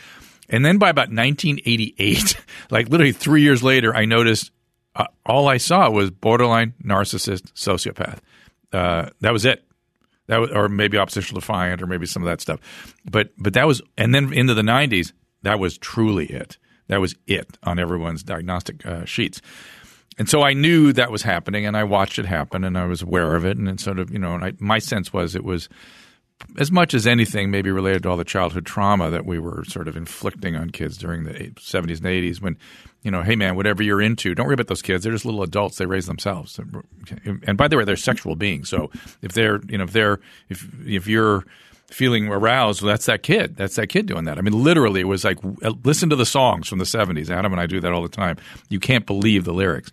[0.49, 2.37] And then by about 1988,
[2.69, 4.51] like literally three years later, I noticed
[4.95, 8.19] uh, all I saw was borderline narcissist sociopath.
[8.71, 9.63] Uh, that was it.
[10.27, 12.59] That was, or maybe oppositional defiant, or maybe some of that stuff.
[13.03, 16.57] But but that was, and then into the 90s, that was truly it.
[16.87, 19.41] That was it on everyone's diagnostic uh, sheets
[20.17, 23.01] and so I knew that was happening, and I watched it happen, and I was
[23.01, 25.69] aware of it, and it sort of, you know, I, my sense was it was
[26.57, 29.87] as much as anything maybe related to all the childhood trauma that we were sort
[29.87, 32.57] of inflicting on kids during the 70s and 80s when
[33.01, 35.03] you know hey man whatever you're into don't worry about those kids.
[35.03, 35.77] They're just little adults.
[35.77, 36.59] They raise themselves.
[37.45, 38.69] And by the way they're sexual beings.
[38.69, 41.45] So if they're you know if they're if if you're
[41.93, 42.81] feeling aroused.
[42.81, 43.55] Well, that's that kid.
[43.55, 44.37] That's that kid doing that.
[44.37, 45.37] I mean, literally, it was like
[45.83, 47.29] listen to the songs from the '70s.
[47.29, 48.37] Adam and I do that all the time.
[48.69, 49.91] You can't believe the lyrics.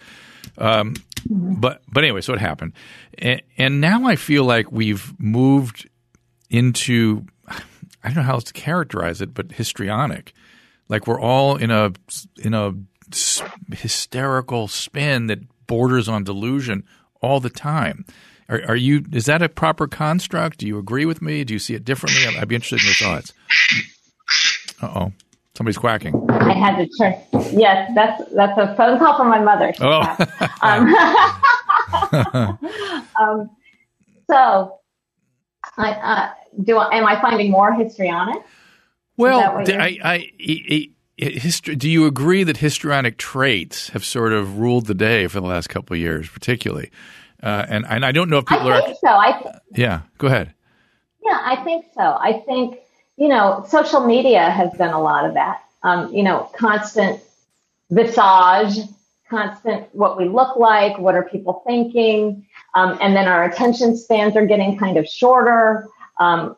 [0.59, 0.95] Um,
[1.29, 2.73] but but anyway, so it happened,
[3.19, 5.89] and, and now I feel like we've moved
[6.49, 7.27] into
[8.03, 10.33] I don't know how else to characterize it, but histrionic.
[10.89, 11.93] Like we're all in a
[12.43, 12.75] in a
[13.75, 16.85] hysterical spin that borders on delusion
[17.21, 18.05] all the time
[18.51, 19.05] Are, are you?
[19.13, 20.59] Is that a proper construct?
[20.59, 21.45] Do you agree with me?
[21.45, 22.27] Do you see it differently?
[22.37, 23.33] I'd be interested in your thoughts.
[24.83, 25.13] Uh oh,
[25.57, 26.29] somebody's quacking.
[26.31, 27.15] I had to turn.
[27.57, 29.73] Yes, that's that's a phone call from my mother.
[29.81, 30.01] Oh.
[30.63, 32.59] um,
[33.21, 33.51] um,
[34.29, 34.79] so,
[35.77, 36.31] I uh,
[36.65, 36.77] do.
[36.77, 38.43] I, am I finding more histrionic?
[39.17, 40.89] Well, what d- you're- I, I, I-
[41.23, 45.39] I- history, do you agree that histrionic traits have sort of ruled the day for
[45.41, 46.91] the last couple of years, particularly?
[47.43, 48.83] Uh, and and I don't know if people I are.
[48.83, 49.09] think so.
[49.09, 50.55] I Yeah, go ahead.
[51.25, 52.03] Yeah, I think so.
[52.03, 52.79] I think,
[53.17, 55.63] you know, social media has done a lot of that.
[55.83, 57.21] Um, you know, constant
[57.91, 58.87] visage,
[59.29, 64.37] constant what we look like, what are people thinking, um, and then our attention spans
[64.37, 65.89] are getting kind of shorter.
[66.19, 66.57] Um,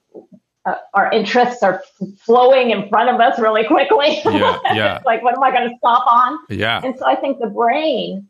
[0.64, 4.20] uh, our interests are f- flowing in front of us really quickly.
[4.24, 5.02] Yeah, yeah.
[5.04, 6.38] Like, what am I going to stop on?
[6.48, 8.28] Yeah, And so I think the brain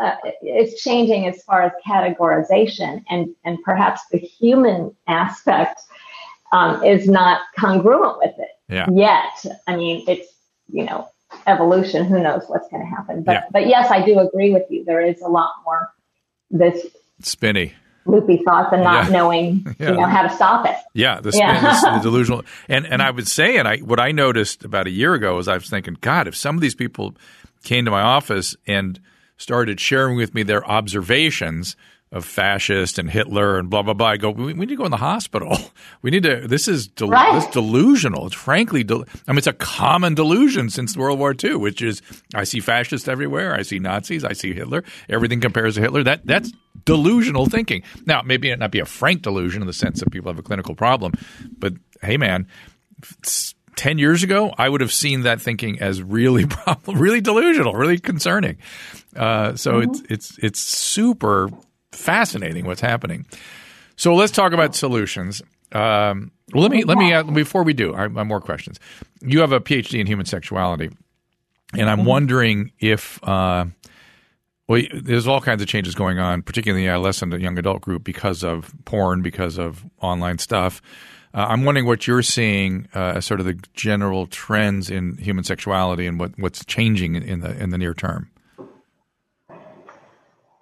[0.00, 5.80] uh, is changing as far as categorization, and, and perhaps the human aspect
[6.52, 9.56] um, is not congruent with it yeah, yet.
[9.66, 10.32] I mean, it's,
[10.72, 11.08] you know,
[11.46, 13.22] evolution, who knows what's going to happen.
[13.22, 13.42] But, Yeah.
[13.52, 14.84] but yes, I do agree with you.
[14.84, 15.92] There is a lot more
[16.50, 16.86] this
[17.20, 17.72] spinny.
[18.06, 19.12] loopy thoughts and not Yeah.
[19.12, 19.90] knowing, Yeah.
[19.90, 20.74] you know, how to stop it.
[20.94, 21.80] Yeah, the spin, Yeah.
[21.84, 24.90] the, the delusional, and and I would say, and I what I noticed about a
[24.90, 27.14] year ago is I was thinking, God, if some of these people
[27.62, 28.98] came to my office and
[29.40, 31.74] started sharing with me their observations
[32.12, 34.84] of fascist and Hitler and blah blah blah, I go, we, we need to go
[34.84, 35.56] in the hospital.
[36.02, 36.48] We need to.
[36.48, 37.34] This is del- Right.
[37.34, 38.26] this delusional.
[38.26, 42.00] It's frankly, del- I mean, it's a common delusion since World War II, which is
[42.34, 44.82] I see fascists everywhere, I see Nazis, I see Hitler.
[45.10, 46.02] Everything compares to Hitler.
[46.02, 46.52] That that's
[46.86, 47.82] delusional thinking.
[48.06, 50.42] Now, maybe it not be a frank delusion in the sense that people have a
[50.42, 51.12] clinical problem,
[51.58, 52.46] but hey, man,
[53.24, 57.74] s- 10 years ago, I would have seen that thinking as really problem, really delusional,
[57.74, 58.56] really concerning.
[59.16, 61.50] Uh, so it's, it's, it's super
[61.92, 63.26] fascinating what's happening.
[63.96, 65.42] So let's talk about solutions.
[65.72, 68.80] Um, well, let me, let me, add, before we do, I have more questions.
[69.20, 70.90] You have a PhD in human sexuality,
[71.74, 73.66] and I'm wondering if, uh,
[74.66, 77.82] well, there's all kinds of changes going on, particularly in the adolescent and young adult
[77.82, 80.80] group because of porn, because of online stuff.
[81.32, 85.44] Uh, I'm wondering what you're seeing uh, as sort of the general trends in human
[85.44, 88.30] sexuality and what, what's changing in the in the near term.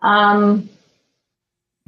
[0.02, 0.68] Um,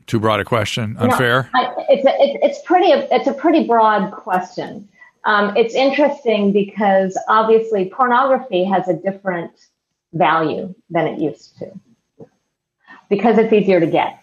[0.06, 1.48] Too broad a question, unfair.
[1.54, 4.88] I, it's a, it's it's pretty it's a pretty broad question.
[5.24, 9.52] Um, it's interesting because obviously pornography has a different
[10.12, 11.70] value than it used to
[13.08, 14.20] because it's easier to get,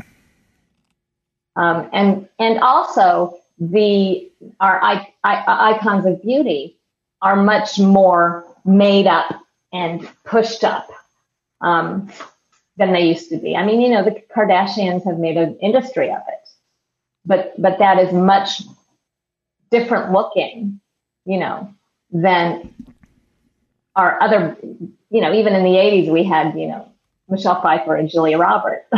[1.55, 6.77] um, and and also the our I, I, icons of beauty
[7.21, 10.89] are much more made up and pushed up.
[11.61, 12.11] Um,
[12.77, 13.55] than they used to be.
[13.55, 16.49] I mean, you know, the Kardashians have made an industry of it,
[17.25, 18.61] but but that is much
[19.71, 20.79] different looking,
[21.25, 21.73] you know,
[22.11, 22.73] than
[23.95, 24.55] our other,
[25.09, 26.87] you know, even in the '80s we had, you know,
[27.29, 28.85] Michelle Pfeiffer and Julia Roberts.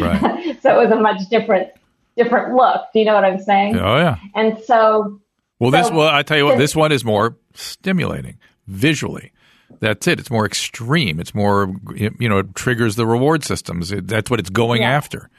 [0.00, 0.58] Right.
[0.62, 1.68] so it was a much different
[2.16, 2.86] different look.
[2.92, 3.76] Do you know what I'm saying?
[3.76, 4.16] oh yeah.
[4.34, 5.20] And so
[5.60, 9.32] Well, this well, I tell you what, so- this one is more stimulating visually.
[9.80, 10.20] That's it.
[10.20, 11.20] It's more extreme.
[11.20, 13.92] It's more you know, it triggers the reward systems.
[13.92, 14.90] It, that's what it's going Yeah.
[14.90, 15.30] after.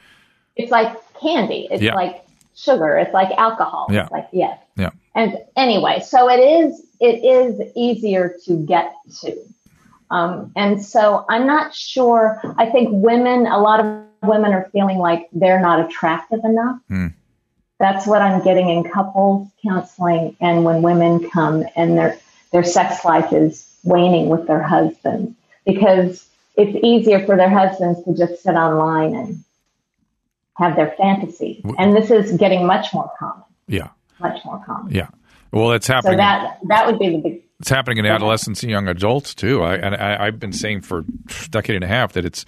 [0.56, 1.66] it's like candy.
[1.70, 1.94] It's Yeah.
[1.94, 2.96] like sugar.
[2.98, 3.88] It's like alcohol.
[3.90, 4.02] Yeah.
[4.04, 4.58] It's like yes.
[4.76, 4.90] Yeah.
[5.14, 9.36] And anyway, so it is it is easier to get to.
[10.10, 12.40] Um, and so I'm not sure.
[12.56, 16.78] I think women, a lot of women are feeling like they're not attractive enough.
[16.88, 17.08] Hmm.
[17.80, 22.16] That's what I'm getting in couples counseling, and when women come and their
[22.52, 25.34] their sex life is waning with their husbands
[25.66, 29.44] because it's easier for their husbands to just sit online and
[30.56, 31.62] have their fantasy.
[31.78, 33.88] And this is getting much more common, Yeah.
[34.20, 34.92] much more common.
[34.94, 35.08] Yeah.
[35.52, 36.18] Well, it's So happening.
[36.18, 37.42] that that would be the big.
[37.60, 39.62] it's happening in adolescents and young adults too.
[39.62, 42.44] I, and I, I've been saying for a decade and a half that it's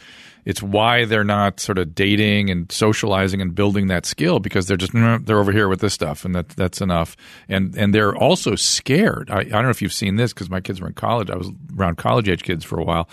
[0.46, 4.78] it's why they're not sort of dating and socializing and building that skill because they're
[4.78, 7.16] just "Mm, they're over here with this stuff and that that's enough.
[7.48, 9.28] And and they're also scared.
[9.30, 11.28] I, I don't know if you've seen this because my kids were in college.
[11.30, 13.08] I was around college age kids for a while,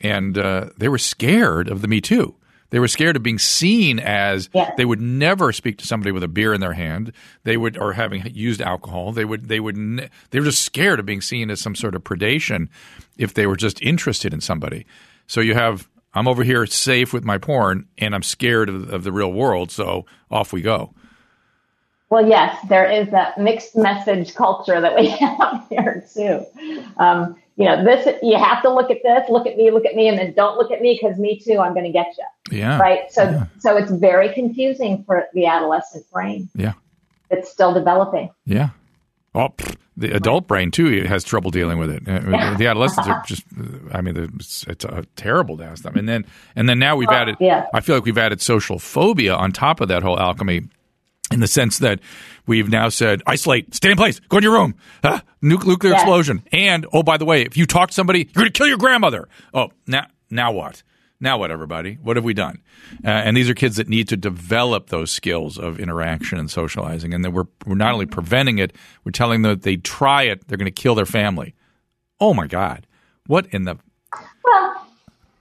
[0.00, 2.34] and uh, they were scared of the Me Too.
[2.70, 4.72] They were scared of being seen as Yes.
[4.76, 7.12] they would never speak to somebody with a beer in their hand.
[7.44, 9.12] They would or having used alcohol.
[9.12, 11.94] They would they would ne- they were just scared of being seen as some sort
[11.94, 12.68] of predation
[13.16, 14.84] if they were just interested in somebody.
[15.26, 19.04] So you have I'm over here safe with my porn and I'm scared of, of
[19.04, 19.70] the real world.
[19.70, 20.92] So off we go.
[22.10, 26.44] Well, yes, there is that mixed message culture that we have here too.
[26.96, 29.94] Um, you know, this, you have to look at this, look at me, look at
[29.94, 32.58] me, and then don't look at me because me too, I'm going to get you.
[32.58, 32.78] Yeah.
[32.78, 33.12] Right.
[33.12, 33.46] So, Yeah.
[33.58, 36.48] so it's very confusing for the adolescent brain.
[36.54, 36.72] Yeah.
[37.30, 38.30] It's still developing.
[38.46, 38.70] Yeah.
[39.34, 42.02] Oh, pfft, the adult brain too has trouble dealing with it.
[42.08, 43.44] Uh, The adolescents are just,
[43.92, 45.96] I mean, it's, it's a terrible to ask them.
[45.96, 46.24] And then,
[46.56, 47.66] and then now we've Oh, added, yeah.
[47.72, 50.68] I feel like we've added social phobia on top of that whole alchemy
[51.30, 52.00] in the sense that
[52.46, 55.94] we've now said isolate, stay in place, go in your room, ah, nuclear Yes.
[55.94, 56.42] explosion.
[56.52, 58.78] And, oh, by the way, if you talk to somebody, you're going to kill your
[58.78, 59.28] grandmother.
[59.52, 60.82] Oh, now, now what?
[61.20, 61.98] Now what, everybody?
[62.00, 62.62] What have we done?
[63.04, 67.12] Uh, and these are kids that need to develop those skills of interaction and socializing.
[67.12, 68.72] And then we're, we're not only preventing it,
[69.04, 71.54] we're telling them that they try it, they're going to kill their family.
[72.20, 72.86] Oh my God.
[73.26, 73.78] What in the
[74.44, 74.86] Well,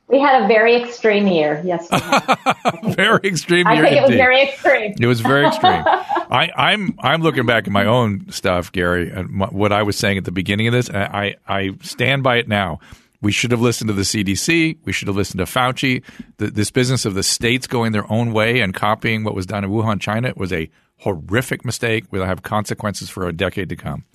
[0.08, 1.62] we had a very extreme year.
[1.66, 1.88] Yes.
[2.96, 4.18] very extreme I year think it was indeed.
[4.18, 4.96] very extreme.
[5.00, 5.84] It was very extreme.
[5.86, 9.96] I, I'm I'm looking back at my own stuff, Gary, and my, what I was
[9.98, 10.88] saying at the beginning of this.
[10.90, 12.80] and I I stand by it now.
[13.22, 14.78] We should have listened to the CDC.
[14.86, 16.04] We should have listened to Fauci.
[16.38, 19.64] The, this business of the states going their own way and copying what was done
[19.64, 22.06] in Wuhan, China, was a horrific mistake.
[22.12, 24.06] Will have consequences for a decade to come.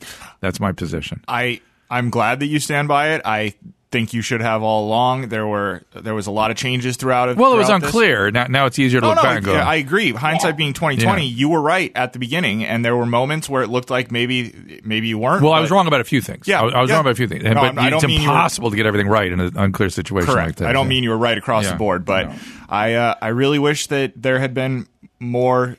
[0.40, 1.22] That's my position.
[1.26, 1.60] I
[1.90, 3.22] I'm glad that you stand by it.
[3.24, 3.54] I
[3.92, 5.28] think you should have all along.
[5.28, 7.36] There were there was a lot of changes throughout it.
[7.36, 7.74] Well, it was this.
[7.82, 8.30] unclear.
[8.32, 9.52] Now, now it's easier to No, look no, back and go.
[9.52, 10.10] yeah, I agree.
[10.10, 11.36] Hindsight being twenty twenty, Yeah.
[11.36, 14.80] you were right at the beginning, and there were moments where it looked like maybe
[14.82, 15.42] maybe you weren't.
[15.42, 16.48] well, I was wrong about a few things.
[16.48, 16.96] Yeah, I, was- I was yeah.
[16.96, 17.44] wrong about a few things.
[17.44, 20.28] No, but I'm- it's you were- impossible to get everything right in an unclear situation
[20.28, 20.58] like Correct.
[20.58, 20.68] that.
[20.68, 22.32] I don't mean you were right across the board, but.
[22.68, 24.86] I uh, I really wish that there had been
[25.20, 25.76] more.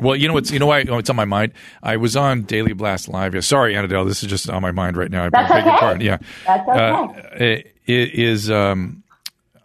[0.00, 1.52] Well, you know what's you know why oh, it's on my mind.
[1.82, 3.34] I was on Daily Blast Live.
[3.34, 5.26] Yeah, sorry, Anadel, this is just on my mind right now.
[5.26, 5.80] I That's beg your okay.
[5.80, 6.00] pardon.
[6.00, 7.64] Yeah, That's okay.
[7.66, 8.50] Uh, it, is.
[8.50, 9.02] Um,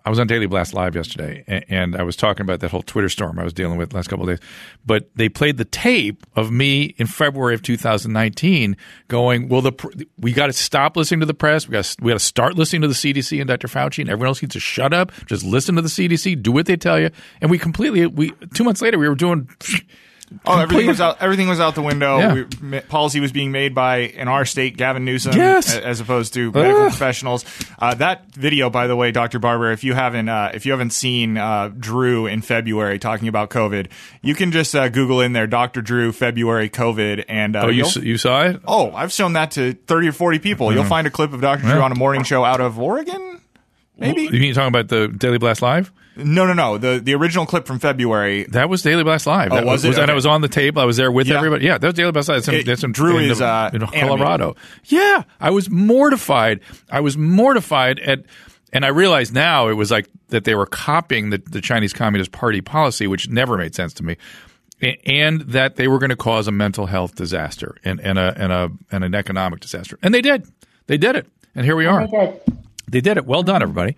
[0.05, 3.09] I was on Daily Blast Live yesterday, and I was talking about that whole Twitter
[3.09, 4.47] storm I was dealing with last couple of days.
[4.85, 9.91] But they played the tape of me in February of 2019, going, "Well, the pr-
[10.17, 11.67] we got to stop listening to the press.
[11.67, 13.67] We got we got to start listening to the CDC and Dr.
[13.67, 15.11] Fauci, and everyone else needs to shut up.
[15.25, 17.09] Just listen to the CDC, do what they tell you."
[17.41, 19.49] And we completely we two months later we were doing.
[20.45, 21.17] Oh, everything was out.
[21.21, 22.17] Everything was out the window.
[22.19, 22.43] Yeah.
[22.61, 25.75] We, policy was being made by in our state Gavin Newsom, Yes.
[25.75, 26.89] a- as opposed to medical Ugh.
[26.89, 27.45] professionals.
[27.79, 29.39] Uh, that video, by the way, Dr.
[29.39, 33.49] Barbour, if you haven't uh, if you haven't seen uh, Drew in February talking about
[33.49, 33.87] COVID,
[34.21, 35.81] you can just uh, Google in there Dr.
[35.81, 38.61] Drew February COVID, and uh, Oh, you you saw it?
[38.67, 40.71] Oh, I've shown that to 30 or 40 people.
[40.73, 41.63] You'll find a clip of Dr.
[41.63, 43.41] Drew on a morning show out of Oregon?
[43.99, 44.23] Maybe?
[44.23, 45.91] You mean talking about the Daily Blast Live?
[46.15, 46.77] No, no, no.
[46.77, 48.43] The the original clip from February.
[48.49, 49.51] That was Daily Blast Live.
[49.51, 49.97] Oh, that was it?
[49.97, 50.81] And I was on the table.
[50.81, 51.37] I was there with Yeah.
[51.37, 51.65] everybody.
[51.65, 52.37] Yeah, that was Daily Blast Live.
[52.37, 54.07] That's in, It- that's in, Drew in, is, uh, in animated.
[54.07, 54.55] Colorado.
[54.85, 56.59] Yeah, I was mortified.
[56.91, 58.23] I was mortified at,
[58.73, 62.31] and I realized now it was like that they were copying the, the Chinese Communist
[62.33, 64.17] Party policy, which never made sense to me.
[64.81, 68.33] A- And that they were going to cause a mental health disaster and, and a
[68.37, 70.45] and a and an economic disaster, and they did.
[70.87, 72.07] They did it, and here we are.
[72.91, 73.25] They did it.
[73.25, 73.95] Well done, everybody.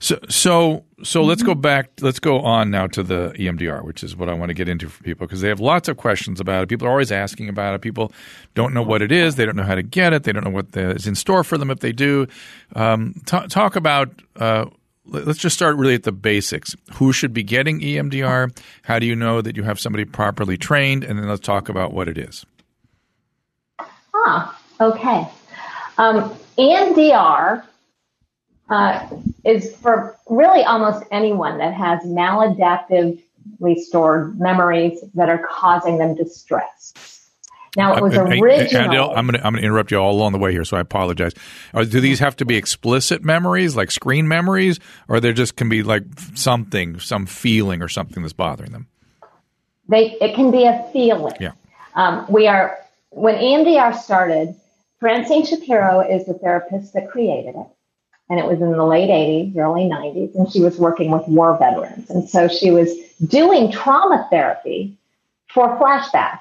[0.00, 1.48] So, so, so let's Mm-hmm.
[1.50, 1.90] go back.
[2.00, 4.88] Let's go on now to the EMDR, which is what I want to get into
[4.88, 6.68] for people because they have lots of questions about it.
[6.68, 7.80] People are always asking about it.
[7.80, 8.12] People
[8.54, 9.34] don't know what it is.
[9.34, 10.22] They don't know how to get it.
[10.22, 12.28] They don't know what is in store for them if they do.
[12.76, 14.10] Um, ta- talk about.
[14.36, 14.66] Uh,
[15.04, 16.76] let- let's just start really at the basics.
[16.94, 18.56] Who should be getting EMDR?
[18.82, 21.02] How do you know that you have somebody properly trained?
[21.02, 22.44] And then let's talk about what it is.
[24.14, 25.26] Ah, okay.
[25.96, 27.64] Um, EMDR
[28.68, 29.08] uh,
[29.44, 36.92] is for really almost anyone that has maladaptively stored memories that are causing them distress.
[37.76, 38.14] Now, it was.
[38.14, 40.80] Adele, I'm going to I'm to interrupt you all along the way here, so I
[40.80, 41.32] apologize.
[41.72, 45.68] Uh, do these have to be explicit memories, like screen memories, or there just can
[45.68, 46.04] be like
[46.34, 48.88] something, some feeling or something that's bothering them?
[49.88, 51.34] they it can be a feeling.
[51.40, 51.52] Yeah.
[51.94, 52.78] Um, we are
[53.10, 54.54] when EMDR started.
[55.00, 57.66] Francine Shapiro is the therapist that created it,
[58.30, 61.56] and it was in the late '80s, early '90s, and she was working with war
[61.58, 62.90] veterans, and so she was
[63.26, 64.96] doing trauma therapy
[65.48, 66.40] for flashbacks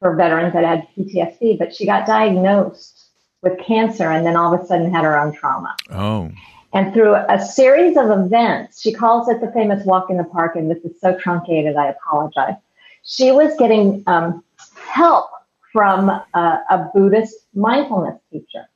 [0.00, 1.58] for veterans that had PTSD.
[1.58, 3.06] But she got diagnosed
[3.42, 5.76] with cancer, and then all of a sudden had her own trauma.
[5.90, 6.30] Oh,
[6.72, 10.54] And through a series of events, she calls it the famous walk in the park,
[10.54, 12.56] and this is so truncated, I apologize.
[13.04, 14.44] She was getting um,
[14.76, 15.30] help
[15.72, 18.67] from a, a Buddhist mindfulness teacher.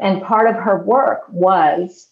[0.00, 2.08] And part of her work was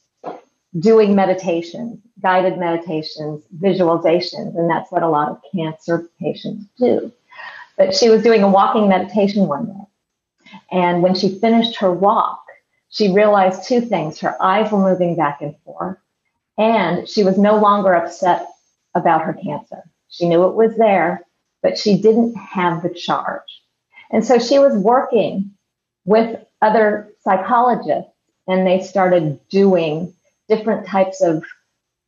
[0.78, 7.12] doing meditations, guided meditations, visualizations, and that's what a lot of cancer patients do.
[7.76, 10.59] But she was doing a walking meditation one day.
[10.70, 12.45] And when she finished her walk,
[12.89, 14.20] she realized two things.
[14.20, 15.99] Her eyes were moving back and forth,
[16.59, 18.47] and she was no longer upset
[18.95, 19.83] about her cancer.
[20.09, 21.22] She knew it was there,
[21.62, 23.62] but she didn't have the charge.
[24.11, 25.53] And so she was working
[26.05, 28.11] with other psychologists
[28.49, 30.13] and they started doing
[30.49, 31.45] different types of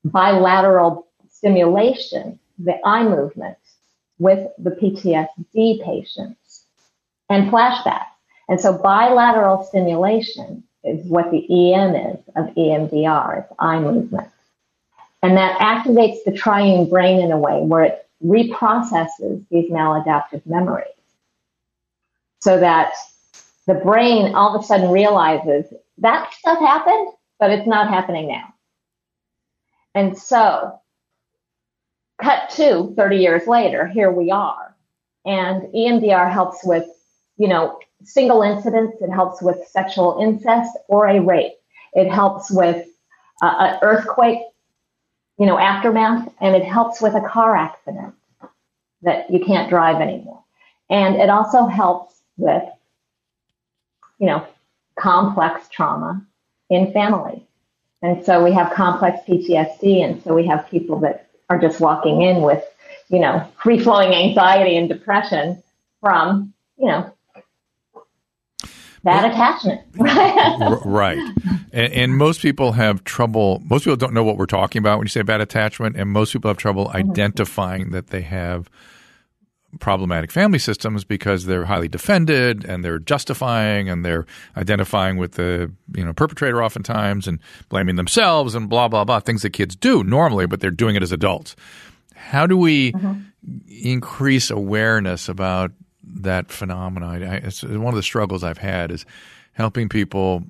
[0.05, 3.57] bilateral stimulation, the eye movement
[4.19, 6.65] with the PTSD patients
[7.29, 8.07] and flashbacks.
[8.49, 11.43] And so bilateral stimulation is what the
[11.75, 14.29] EM is of EMDR, it's eye movement.
[15.23, 20.89] And that activates the triune brain in a way where it reprocesses these maladaptive memories
[22.41, 22.93] so that
[23.67, 27.09] the brain all of a sudden realizes that stuff happened,
[27.39, 28.53] but it's not happening now.
[29.95, 30.81] And so,
[32.21, 34.75] cut to 30 years later, here we are.
[35.25, 36.87] And EMDR helps with,
[37.37, 39.01] you know, single incidents.
[39.01, 41.55] It helps with sexual incest or a rape.
[41.95, 42.87] It helps with
[43.41, 44.41] uh, an earthquake,
[45.39, 48.15] you know, aftermath, and it helps with a car accident
[49.03, 50.43] that you can't drive anymore.
[50.91, 52.63] And it also helps with,
[54.19, 54.47] you know,
[54.99, 56.25] complex trauma
[56.71, 57.43] in families.
[58.03, 62.23] And so we have complex PTSD, and so we have people that are just walking
[62.23, 62.63] in with,
[63.09, 65.63] you know, free flowing anxiety and depression
[66.01, 67.15] from, you know,
[69.05, 69.83] bad attachment.
[70.85, 71.19] right.
[71.73, 75.07] And, and, most people have trouble, most people don't know what we're talking about when
[75.07, 77.11] you say bad attachment, and most people have trouble mm-hmm.
[77.11, 78.69] identifying that they have
[79.81, 85.71] problematic family systems because they're highly defended and they're justifying and they're identifying with the
[85.95, 90.05] you know perpetrator oftentimes and blaming themselves and blah blah blah things that kids do
[90.05, 91.57] normally but they're doing it as adults
[92.15, 93.21] how do we mm-hmm.
[93.69, 95.71] increase awareness about
[96.03, 99.05] that phenomenon it's one of the struggles i've had is
[99.53, 100.45] helping people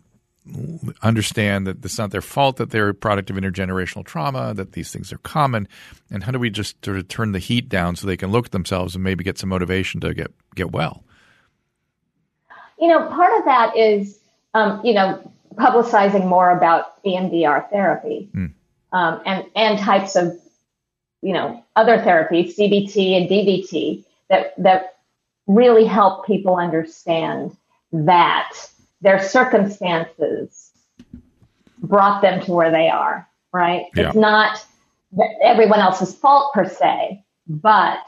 [1.03, 4.92] understand that it's not their fault that they're a product of intergenerational trauma, that these
[4.92, 5.66] things are common,
[6.11, 8.47] and how do we just sort of turn the heat down so they can look
[8.47, 11.03] at themselves and maybe get some motivation to get get well?
[12.78, 14.18] You know, part of that is,
[14.53, 18.53] um, you know, publicizing more about EMDR therapy mm.
[18.92, 20.38] um, and and types of,
[21.22, 24.97] you know, other therapies, CBT and DBT that that
[25.47, 27.57] really help people understand
[27.92, 28.53] that
[29.05, 30.73] their circumstances
[31.79, 33.85] brought them to where they are, right?
[33.95, 34.09] Yeah.
[34.09, 34.65] It's not
[35.43, 38.01] everyone else's fault per se, but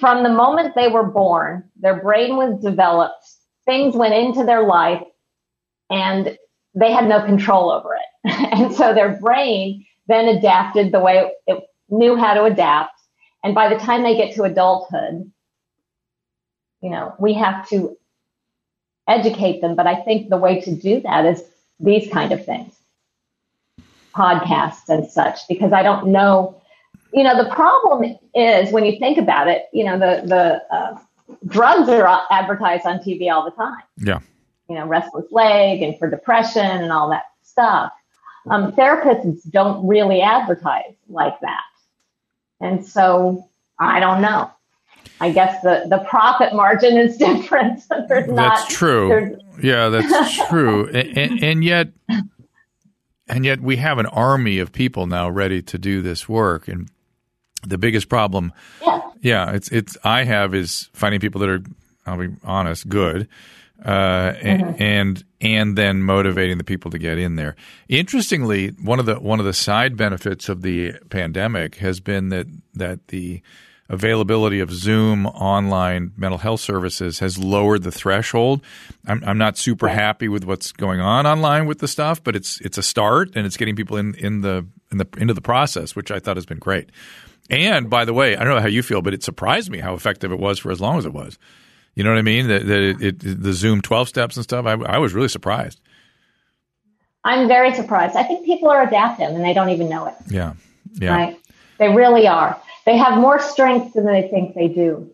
[0.00, 3.22] from the moment they were born, their brain was developed,
[3.66, 5.02] things went into their life,
[5.90, 6.38] and
[6.74, 8.32] they had no control over it.
[8.52, 12.98] and so their brain then adapted the way it knew how to adapt.
[13.44, 15.30] And by the time they get to adulthood,
[16.80, 17.98] you know, we have to
[19.08, 19.74] educate them.
[19.74, 21.42] But I think the way to do that is
[21.80, 22.74] these kind of things,
[24.14, 26.60] podcasts and such, because I don't know.
[27.12, 30.98] You know, the problem is when you think about it, you know, the, the uh,
[31.46, 33.82] drugs are advertised on TV all the time.
[33.96, 34.20] Yeah.
[34.68, 37.92] You know, restless leg and for depression and all that stuff.
[38.50, 41.62] Um, therapists don't really advertise like that.
[42.60, 43.48] And so
[43.78, 44.50] I don't know.
[45.20, 47.82] I guess the, the profit margin is different.
[47.88, 49.38] that's not, true.
[49.62, 50.88] Yeah, that's true.
[50.88, 51.88] And, and, and, yet,
[53.28, 56.68] and yet we have an army of people now ready to do this work.
[56.68, 56.88] And
[57.66, 58.52] the biggest problem,
[58.82, 61.62] yeah, yeah it's it's I have is finding people that are,
[62.06, 63.28] I'll be honest, good.
[63.84, 64.82] Uh, mm-hmm.
[64.82, 67.54] and and then motivating the people to get in there.
[67.88, 72.48] Interestingly, one of the one of the side benefits of the pandemic has been that
[72.74, 73.40] that the
[73.88, 78.62] availability of Zoom online mental health services has lowered the threshold.
[79.06, 82.60] I'm, I'm not super happy with what's going on online with the stuff, but it's
[82.60, 85.96] it's a start and it's getting people in in the in the into the process,
[85.96, 86.90] which I thought has been great.
[87.50, 89.94] And by the way, I don't know how you feel, but it surprised me how
[89.94, 91.38] effective it was for as long as it was.
[91.94, 92.48] You know what I mean?
[92.48, 94.66] That, that it, it, the Zoom 12 steps and stuff.
[94.66, 95.80] I, I was really surprised.
[97.24, 98.16] I'm very surprised.
[98.16, 100.14] I think people are adapting and they don't even know it.
[100.28, 100.52] Yeah.
[100.94, 101.14] Yeah.
[101.14, 101.40] Right?
[101.78, 102.60] They really are.
[102.88, 105.12] They have more strength than they think they do.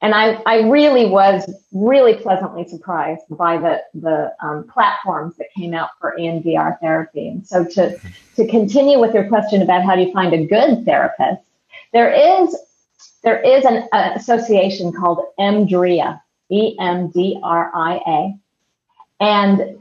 [0.00, 5.72] And I, I really was really pleasantly surprised by the, the um, platforms that came
[5.72, 7.28] out for EMDR therapy.
[7.28, 7.96] And so to,
[8.34, 11.42] to continue with your question about how do you find a good therapist,
[11.92, 12.56] there is,
[13.22, 16.20] there is an uh, association called EMDRIA,
[16.50, 18.36] E-M-D-R-I-A.
[19.20, 19.80] And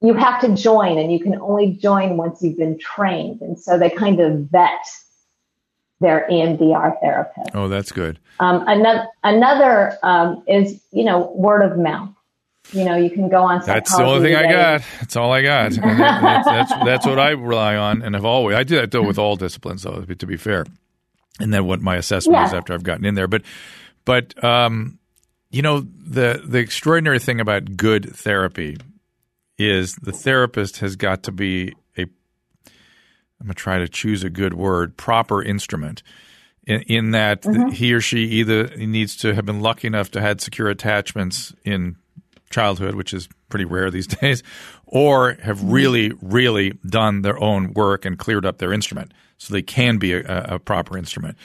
[0.00, 3.42] you have to join and you can only join once you've been trained.
[3.42, 4.84] And so they kind of vet
[6.00, 7.50] their EMDR therapist.
[7.54, 8.18] Oh, that's good.
[8.40, 12.10] Um, another another um, is you know word of mouth.
[12.72, 13.62] You know, you can go on.
[13.64, 14.82] That's the only thing I got.
[15.00, 15.72] That's all I got.
[15.72, 18.56] that's, that's, that's what I rely on, and have always.
[18.56, 20.02] I do that though with all disciplines, though.
[20.02, 20.64] To be fair,
[21.38, 22.46] and then what my assessment yeah.
[22.46, 23.28] is after I've gotten in there.
[23.28, 23.42] But,
[24.04, 24.98] but um,
[25.50, 28.78] you know, the the extraordinary thing about good therapy
[29.58, 31.74] is the therapist has got to be
[33.44, 36.02] I'm going to try to choose a good word, proper instrument
[36.66, 37.68] in, in that mm-hmm.
[37.68, 41.96] he or she either needs to have been lucky enough to had secure attachments in
[42.48, 44.42] childhood, which is pretty rare these days,
[44.86, 45.72] or have mm-hmm.
[45.72, 50.14] really, really done their own work and cleared up their instrument so they can be
[50.14, 51.36] a, a proper instrument.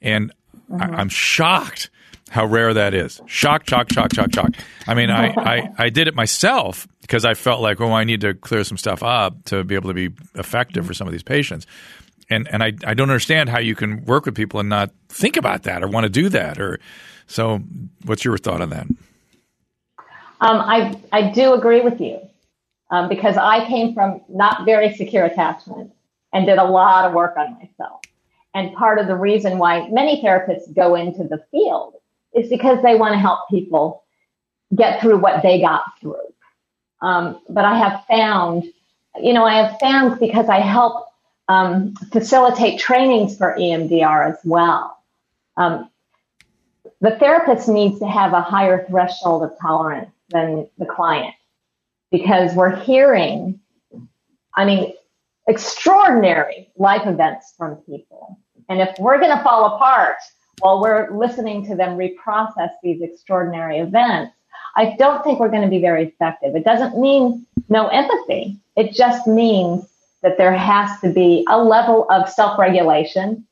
[0.00, 0.32] And
[0.70, 0.80] mm-hmm.
[0.80, 1.90] I, I'm shocked
[2.30, 3.20] how rare that is.
[3.26, 4.50] Shock, shock, shock, shock, shock.
[4.86, 8.20] I mean, I, I, I did it myself because I felt like, oh, I need
[8.20, 11.22] to clear some stuff up to be able to be effective for some of these
[11.22, 11.66] patients.
[12.30, 15.38] And and I, I don't understand how you can work with people and not think
[15.38, 16.78] about that or want to do that or
[17.26, 17.60] so.
[18.04, 18.86] What's your thought on that?
[20.40, 22.20] Um, I I do agree with you
[22.90, 25.90] um, because I came from not very secure attachment
[26.34, 28.02] and did a lot of work on myself.
[28.54, 31.94] And part of the reason why many therapists go into the field
[32.34, 34.04] is because they want to help people
[34.74, 36.27] get through what they got through.
[37.00, 38.64] Um, but I have found,
[39.20, 41.06] you know, I have found because I help
[41.48, 44.96] um, facilitate trainings for EMDR as well.
[45.56, 45.90] Um,
[47.00, 51.34] the therapist needs to have a higher threshold of tolerance than the client
[52.10, 53.60] because we're hearing,
[54.54, 54.94] I mean,
[55.46, 58.38] extraordinary life events from people.
[58.68, 60.16] And if we're going to fall apart
[60.60, 64.34] while we're listening to them reprocess these extraordinary events,
[64.76, 66.54] I don't think we're going to be very effective.
[66.54, 68.56] It doesn't mean no empathy.
[68.76, 69.86] It just means
[70.22, 73.46] that there has to be a level of self regulation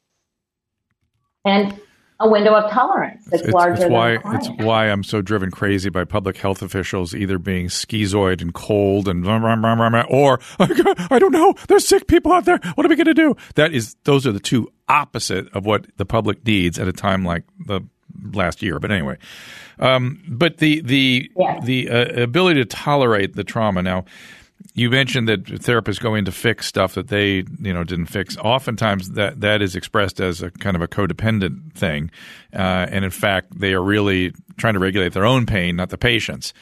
[1.44, 1.80] and
[2.18, 5.90] a window of tolerance that's it's, larger it's why, It's why I'm so driven crazy
[5.90, 11.86] by public health officials either being schizoid and cold and or I don't know, there's
[11.86, 12.58] sick people out there.
[12.74, 13.36] What are we going to do?
[13.56, 17.24] That is, those are the two opposite of what the public needs at a time
[17.24, 17.82] like the
[18.32, 18.78] last year.
[18.78, 19.18] But anyway,
[19.78, 21.60] um, but the the yeah.
[21.62, 24.04] the uh, ability to tolerate the trauma now.
[24.72, 28.36] You mentioned that therapists go in to fix stuff that they, you know, didn't fix.
[28.38, 32.10] Oftentimes, that that is expressed as a kind of a codependent thing,
[32.54, 35.98] uh, and in fact, they are really trying to regulate their own pain, not the
[35.98, 36.54] patient's.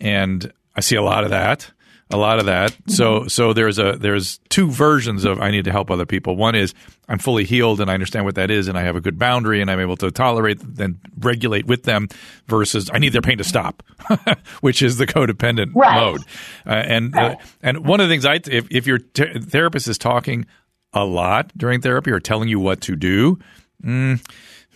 [0.00, 1.70] And I see a lot of that
[2.10, 2.76] a lot of that.
[2.88, 6.36] So so there's a there's two versions of I need to help other people.
[6.36, 6.74] One is
[7.08, 9.60] I'm fully healed and I understand what that is and I have a good boundary
[9.60, 12.08] and I'm able to tolerate and regulate with them
[12.46, 13.82] versus I need their pain to stop,
[14.60, 16.00] which is the codependent right.
[16.00, 16.22] mode.
[16.66, 17.36] Uh, and uh, right.
[17.36, 20.46] uh, and one of the things I if if your t- therapist is talking
[20.92, 23.38] a lot during therapy or telling you what to do,
[23.84, 24.20] mm,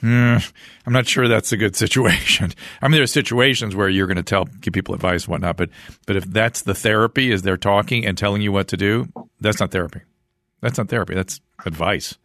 [0.05, 0.53] mm,
[0.87, 2.53] I'm not sure that's a good situation.
[2.83, 5.57] I mean, there are situations where you're going to tell, give people advice and whatnot,
[5.57, 5.71] but
[6.07, 9.09] but if that's the therapy, is they're talking and telling you what to do,
[9.41, 10.01] that's not therapy.
[10.61, 11.15] That's not therapy.
[11.15, 12.17] That's advice.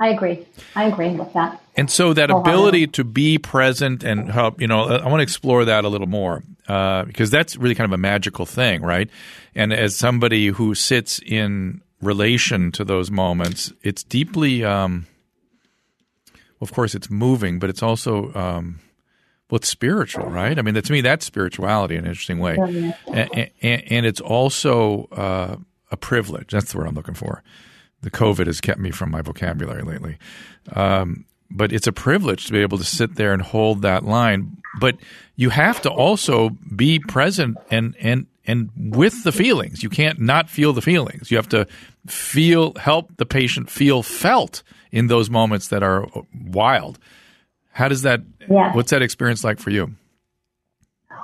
[0.00, 0.46] I agree.
[0.76, 1.60] I agree with that.
[1.76, 5.64] And so that ability to be present and help, you know, I want to explore
[5.64, 9.10] that a little more uh, because that's really kind of a magical thing, right?
[9.56, 14.64] And as somebody who sits in relation to those moments, it's deeply.
[14.64, 15.06] Um,
[16.60, 18.80] of course, it's moving, but it's also um,
[19.50, 20.58] well, it's spiritual, right?
[20.58, 22.56] I mean, to me, that's spirituality in an interesting way,
[23.12, 25.56] and, and, and it's also uh,
[25.90, 26.50] a privilege.
[26.50, 27.42] That's the word I'm looking for.
[28.02, 30.18] The COVID has kept me from my vocabulary lately,
[30.74, 34.58] um, but it's a privilege to be able to sit there and hold that line.
[34.78, 34.96] But
[35.36, 39.82] you have to also be present and and and with the feelings.
[39.82, 41.30] You can't not feel the feelings.
[41.30, 41.66] You have to
[42.06, 44.62] feel, help the patient feel felt
[44.92, 46.06] in those moments that are
[46.46, 46.98] wild.
[47.72, 48.74] How does that, yeah.
[48.74, 49.94] what's that experience like for you?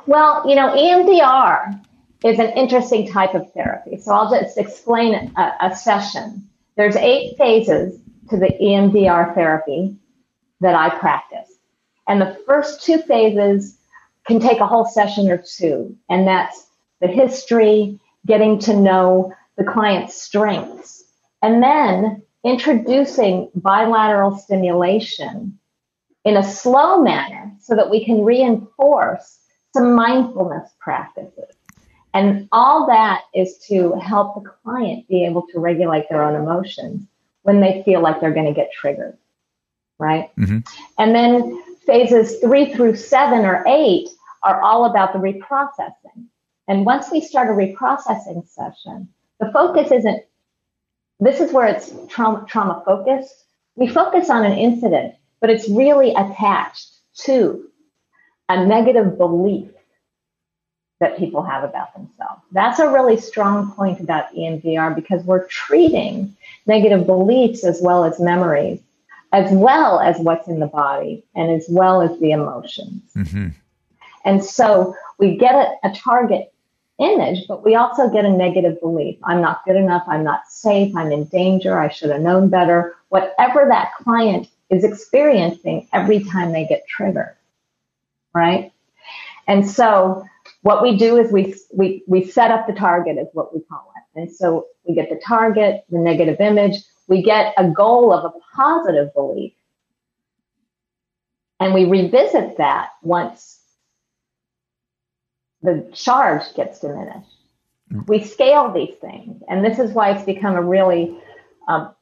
[0.07, 1.81] Well, you know, EMDR
[2.25, 3.99] is an interesting type of therapy.
[3.99, 6.49] So I'll just explain a, a session.
[6.77, 7.99] There's eight phases
[8.31, 9.97] to the EMDR therapy
[10.61, 11.51] that I practice.
[12.07, 13.77] And the first two phases
[14.27, 15.97] can take a whole session or two.
[16.09, 16.67] And that's
[17.01, 21.05] the history, getting to know the client's strengths,
[21.43, 25.59] and then introducing bilateral stimulation
[26.25, 29.39] in a slow manner so that we can reinforce
[29.73, 31.57] some mindfulness practices.
[32.13, 37.07] And all that is to help the client be able to regulate their own emotions
[37.43, 39.19] when they feel like they're going to get triggered.
[39.99, 40.31] Right.
[40.37, 40.59] Mm-hmm.
[40.99, 44.09] And then phases three through seven or eight
[44.43, 46.27] are all about the reprocessing.
[46.69, 49.09] And once we start a reprocessing session,
[49.41, 50.25] the focus isn't
[51.25, 53.45] this is where it's trauma, trauma focused.
[53.77, 56.91] We focus on an incident, but it's really attached
[57.25, 57.69] to
[58.49, 59.71] a negative belief
[61.01, 62.43] that people have about themselves.
[62.53, 66.35] That's a really strong point about EMDR because we're treating
[66.67, 68.81] negative beliefs as well as memories,
[69.33, 73.03] as well as what's in the body, and as well as the emotions.
[73.15, 73.49] Mm-hmm.
[74.25, 76.54] And so we get a, a target
[76.99, 79.19] image, but we also get a negative belief.
[79.25, 80.05] I'm not good enough.
[80.07, 80.95] I'm not safe.
[80.95, 81.79] I'm in danger.
[81.79, 82.95] I should have known better.
[83.09, 87.37] Whatever that client is experiencing every time they get triggered.
[88.33, 88.73] Right.
[89.47, 90.25] And so
[90.63, 93.93] what we do is we, we, we set up the target is what we call
[93.97, 94.21] it.
[94.21, 96.77] And so we get the target, the negative image,
[97.07, 99.53] we get a goal of a positive belief.
[101.61, 103.61] And we revisit that once
[105.65, 107.31] the charge gets diminished.
[108.07, 109.43] We scale these things.
[109.49, 111.17] And this is why it's become a really
[111.69, 111.95] um,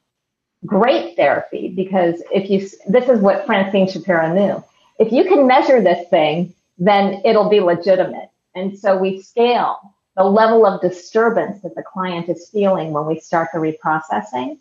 [0.66, 4.64] great therapy because if you, this is what Francine Shapiro knew.
[4.98, 8.30] If you can measure this thing, then it'll be legitimate.
[8.54, 13.20] And so we scale the level of disturbance that the client is feeling when we
[13.20, 14.58] start the reprocessing.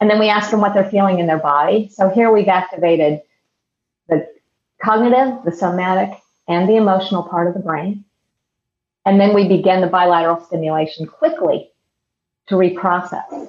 [0.00, 1.88] And then we ask them what they're feeling in their body.
[1.88, 3.22] So here we've activated
[4.08, 4.28] the
[4.82, 6.18] cognitive, the somatic,
[6.48, 8.04] and the emotional part of the brain.
[9.06, 11.70] And then we begin the bilateral stimulation quickly
[12.48, 13.48] to reprocess.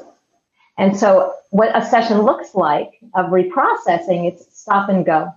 [0.78, 5.34] And so what a session looks like of reprocessing, it's stop and go.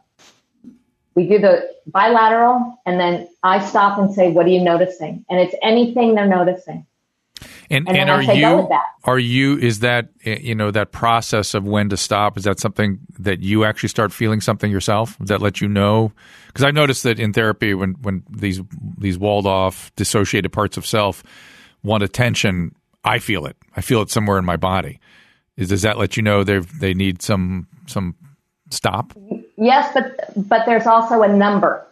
[1.14, 5.24] We do the bilateral and then I stop and say, what are you noticing?
[5.30, 6.86] And it's anything they're noticing.
[7.70, 8.68] And, and, and are you
[9.04, 12.38] are you is that eh, you know that process of when to stop?
[12.38, 16.12] Is that something that you actually start feeling something yourself that let you know?
[16.46, 18.60] Because I've noticed that in therapy when when these
[18.96, 21.22] these walled off dissociated parts of self
[21.82, 23.56] want attention I feel it.
[23.76, 25.00] I feel it somewhere in my body.
[25.56, 28.14] Is does that let you know they they need some some
[28.70, 29.12] stop?
[29.56, 31.86] Yes but but there's also a number.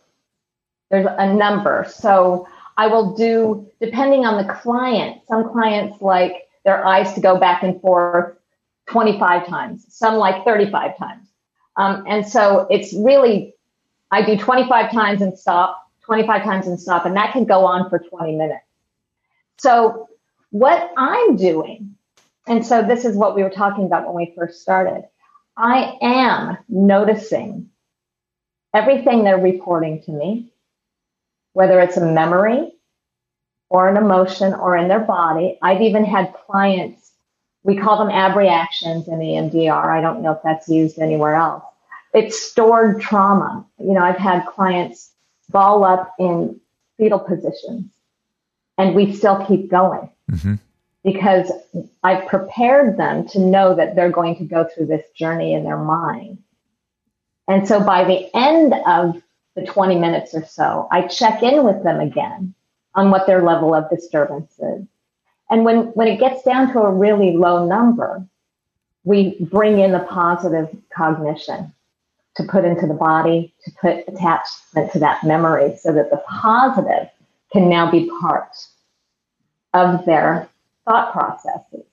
[0.91, 1.87] There's a number.
[1.89, 7.39] So I will do, depending on the client, some clients like their eyes to go
[7.39, 8.37] back and forth
[8.89, 11.29] 25 times, some like 35 times.
[11.77, 13.55] Um, and so it's really,
[14.11, 17.89] I do 25 times and stop, 25 times and stop, and that can go on
[17.89, 18.65] for 20 minutes.
[19.59, 20.09] So
[20.51, 21.97] what I'm doing,
[22.47, 25.05] and so this is what we were talking about when we first started.
[25.57, 27.71] I am noticing
[28.75, 30.53] everything they're reporting to me
[31.57, 32.71] whether it's a memory
[33.71, 35.59] or an emotion or in their body.
[35.63, 37.13] I've even had clients,
[37.63, 39.87] we call them abreactions in EMDR.
[39.87, 41.65] I don't know if that's used anywhere else.
[42.13, 43.65] It's stored trauma.
[43.79, 45.13] You know, I've had clients
[45.49, 46.61] ball up in
[46.99, 47.91] fetal positions
[48.77, 50.57] and we still keep going mm-hmm.
[51.05, 51.51] because
[52.03, 55.79] I've prepared them to know that they're going to go through this journey in their
[55.79, 56.37] mind.
[57.49, 59.23] And so by the end of
[59.57, 62.55] the 20 minutes or so, I check in with them again
[62.95, 64.87] on what their level of disturbance is.
[65.51, 68.25] And when, when it gets down to a really low number,
[69.05, 71.73] we bring in the positive cognition
[72.37, 77.09] to put into the body, to put attachment to that memory so that the positive
[77.53, 78.51] can now be part
[79.73, 80.49] of their
[80.85, 81.86] thought processes.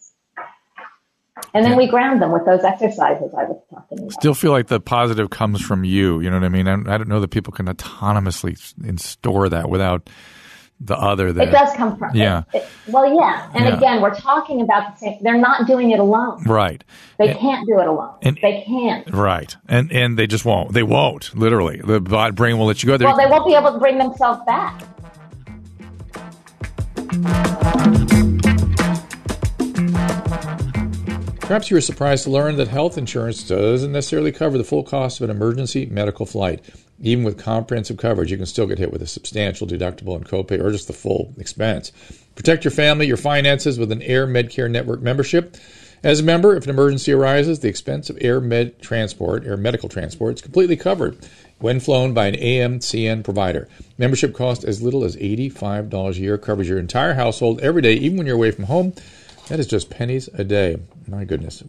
[1.53, 4.13] And then we ground them with those exercises I was talking about.
[4.13, 6.19] Still feel like the positive comes from you.
[6.19, 6.67] You know what I mean?
[6.67, 8.57] I, I don't know that people can autonomously
[8.99, 10.09] store that without
[10.79, 11.31] the other.
[11.31, 12.15] That, it does come from.
[12.15, 12.43] Yeah.
[12.53, 13.51] It, it, well, yeah.
[13.53, 13.77] And yeah.
[13.77, 15.17] again, we're talking about the same.
[15.21, 16.43] They're not doing it alone.
[16.43, 16.83] Right.
[17.19, 18.17] They and, can't do it alone.
[18.23, 19.09] And, they can't.
[19.11, 19.55] Right.
[19.67, 20.73] And and they just won't.
[20.73, 21.35] They won't.
[21.35, 21.99] Literally, the
[22.33, 22.97] brain will let you go.
[22.97, 23.07] There.
[23.07, 24.81] Well, they won't be able to bring themselves back.
[31.53, 35.21] Perhaps you were surprised to learn that health insurance doesn't necessarily cover the full cost
[35.21, 36.65] of an emergency medical flight.
[36.99, 40.59] Even with comprehensive coverage, you can still get hit with a substantial deductible and copay
[40.59, 41.91] or just the full expense.
[42.33, 45.55] Protect your family, your finances with an AirMedCare Network membership.
[46.01, 49.89] As a member, if an emergency arises, the expense of air med transport, air medical
[49.89, 51.19] transport, is completely covered
[51.59, 53.69] when flown by an AMCN provider.
[53.99, 58.17] Membership costs as little as $85 a year, covers your entire household every day, even
[58.17, 58.95] when you're away from home.
[59.49, 60.79] That is just pennies a day.
[61.07, 61.63] My goodness.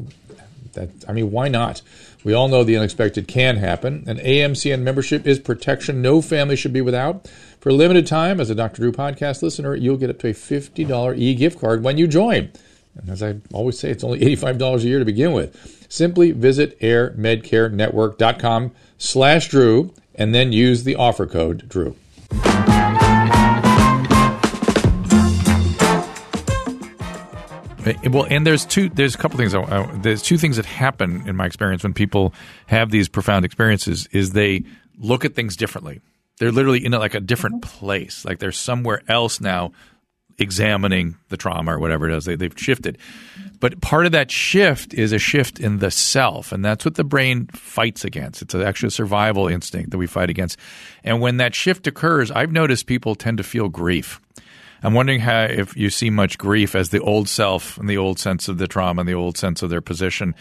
[0.74, 1.82] That I mean, why not?
[2.24, 4.04] We all know the unexpected can happen.
[4.06, 7.28] An AMCN membership is protection no family should be without.
[7.60, 8.82] For a limited time, as a Dr.
[8.82, 12.50] Drew podcast listener, you'll get up to a $50 e gift card when you join.
[12.96, 15.86] And as I always say, it's only $85 a year to begin with.
[15.88, 21.96] Simply visit airmedcarenetwork.com slash Drew and then use the offer code Drew.
[28.10, 28.88] Well, and there's two.
[28.88, 29.54] There's a couple things.
[29.54, 32.34] Uh, there's two things that happen in my experience when people
[32.66, 34.08] have these profound experiences.
[34.12, 34.64] Is they
[34.98, 36.00] look at things differently.
[36.38, 38.24] They're literally in like a different place.
[38.24, 39.72] Like they're somewhere else now,
[40.38, 42.24] examining the trauma or whatever it is.
[42.24, 42.98] They, they've shifted.
[43.60, 47.04] But part of that shift is a shift in the self, and that's what the
[47.04, 48.42] brain fights against.
[48.42, 50.58] It's actually a survival instinct that we fight against.
[51.02, 54.20] And when that shift occurs, I've noticed people tend to feel grief
[54.84, 58.18] I'm wondering how if you see much grief as the old self and the old
[58.18, 60.34] sense of the trauma and the old sense of their position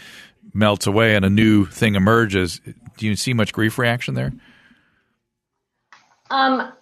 [0.52, 2.60] melts away and a new thing emerges.
[2.98, 4.32] Do you see much grief reaction there?
[6.30, 6.72] Um,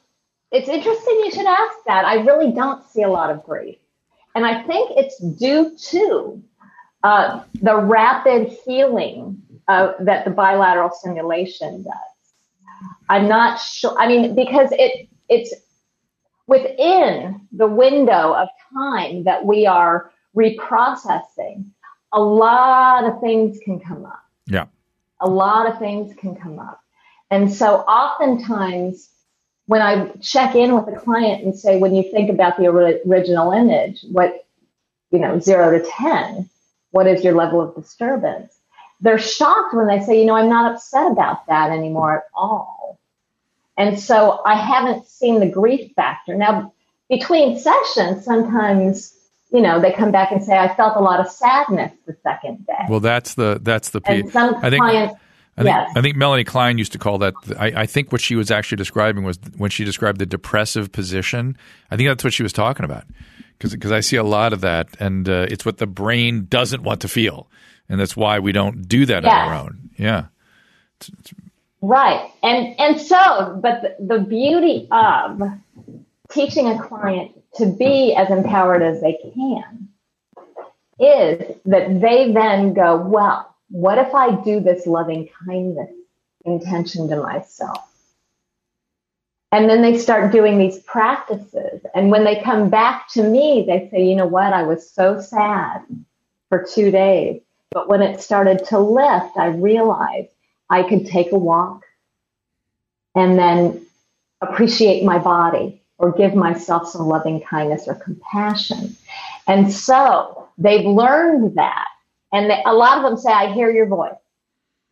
[0.50, 2.04] it's interesting you should ask that.
[2.04, 3.78] I really don't see a lot of grief.
[4.34, 6.42] And I think it's due to
[7.04, 11.94] uh, the rapid healing uh, that the bilateral stimulation does.
[13.08, 13.94] I'm not sure.
[13.98, 15.54] I mean, because it it's
[16.46, 21.64] within the window of time that we are reprocessing.
[22.12, 24.24] A lot of things can come up.
[24.46, 24.66] Yeah.
[25.20, 26.80] A lot of things can come up.
[27.30, 29.08] And so oftentimes
[29.66, 33.52] when I check in with a client and say, when you think about the original
[33.52, 34.46] image, what,
[35.10, 36.48] you know, zero to 10,
[36.90, 38.52] what is your level of disturbance?
[39.00, 42.81] They're shocked when they say, you know, I'm not upset about that anymore at all.
[43.76, 46.34] And so I haven't seen the grief factor.
[46.34, 46.74] Now,
[47.08, 49.14] between sessions, sometimes,
[49.50, 52.66] you know, they come back and say, I felt a lot of sadness the second
[52.66, 52.86] day.
[52.88, 54.24] Well, that's the, that's the piece.
[54.24, 55.14] And some I think, clients,
[55.56, 55.92] I think, yes.
[55.96, 57.34] I think Melanie Klein used to call that.
[57.58, 61.56] I, I, think what she was actually describing was when she described the depressive position.
[61.90, 63.04] I think that's what she was talking about
[63.62, 67.00] because I see a lot of that, and uh, it's what the brain doesn't want
[67.02, 67.48] to feel,
[67.88, 69.32] and that's why we don't do that yes.
[69.32, 69.90] on our own.
[69.96, 70.26] Yeah,
[70.96, 71.32] it's, it's,
[71.82, 72.30] right.
[72.42, 75.42] And and so, but the, the beauty of
[76.30, 79.88] teaching a client to be as empowered as they can
[80.98, 85.90] is that they then go, well what if I do this loving kindness
[86.44, 87.88] intention to myself?
[89.50, 91.80] And then they start doing these practices.
[91.94, 94.52] And when they come back to me, they say, you know what?
[94.52, 95.82] I was so sad
[96.48, 97.40] for two days.
[97.70, 100.28] But when it started to lift, I realized
[100.72, 101.84] I could take a walk
[103.14, 103.86] and then
[104.40, 108.96] appreciate my body or give myself some loving kindness or compassion.
[109.46, 111.88] And so they've learned that
[112.32, 114.14] and they, a lot of them say, I hear your voice,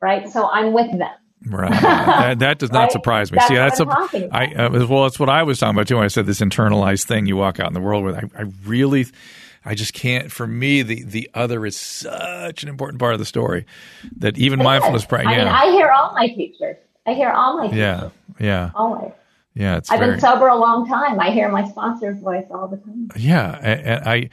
[0.03, 0.29] right?
[0.29, 1.15] So I'm with them.
[1.47, 1.71] Right.
[1.71, 2.93] that, that, does not right?
[2.93, 3.37] surprise me.
[3.37, 5.97] That's See, that's a, I, uh, well, that's what I was talking about too.
[5.97, 8.17] When I said this internalized thing you walk out in the world with.
[8.17, 9.07] I, I really,
[9.65, 10.33] I just can't.
[10.33, 13.67] For me, the the other is such an important part of the story
[14.19, 15.33] that even it mindfulness practice.
[15.33, 16.77] I mean, I hear all my teachers.
[17.07, 17.79] I hear all my teachers.
[17.79, 18.09] Yeah.
[18.39, 18.71] Yeah.
[18.75, 19.13] Always.
[19.55, 19.77] Yeah.
[19.77, 21.21] It's I've very, been sober a long time.
[21.21, 23.11] I hear my sponsor's voice all the time.
[23.17, 24.31] Yeah, and I.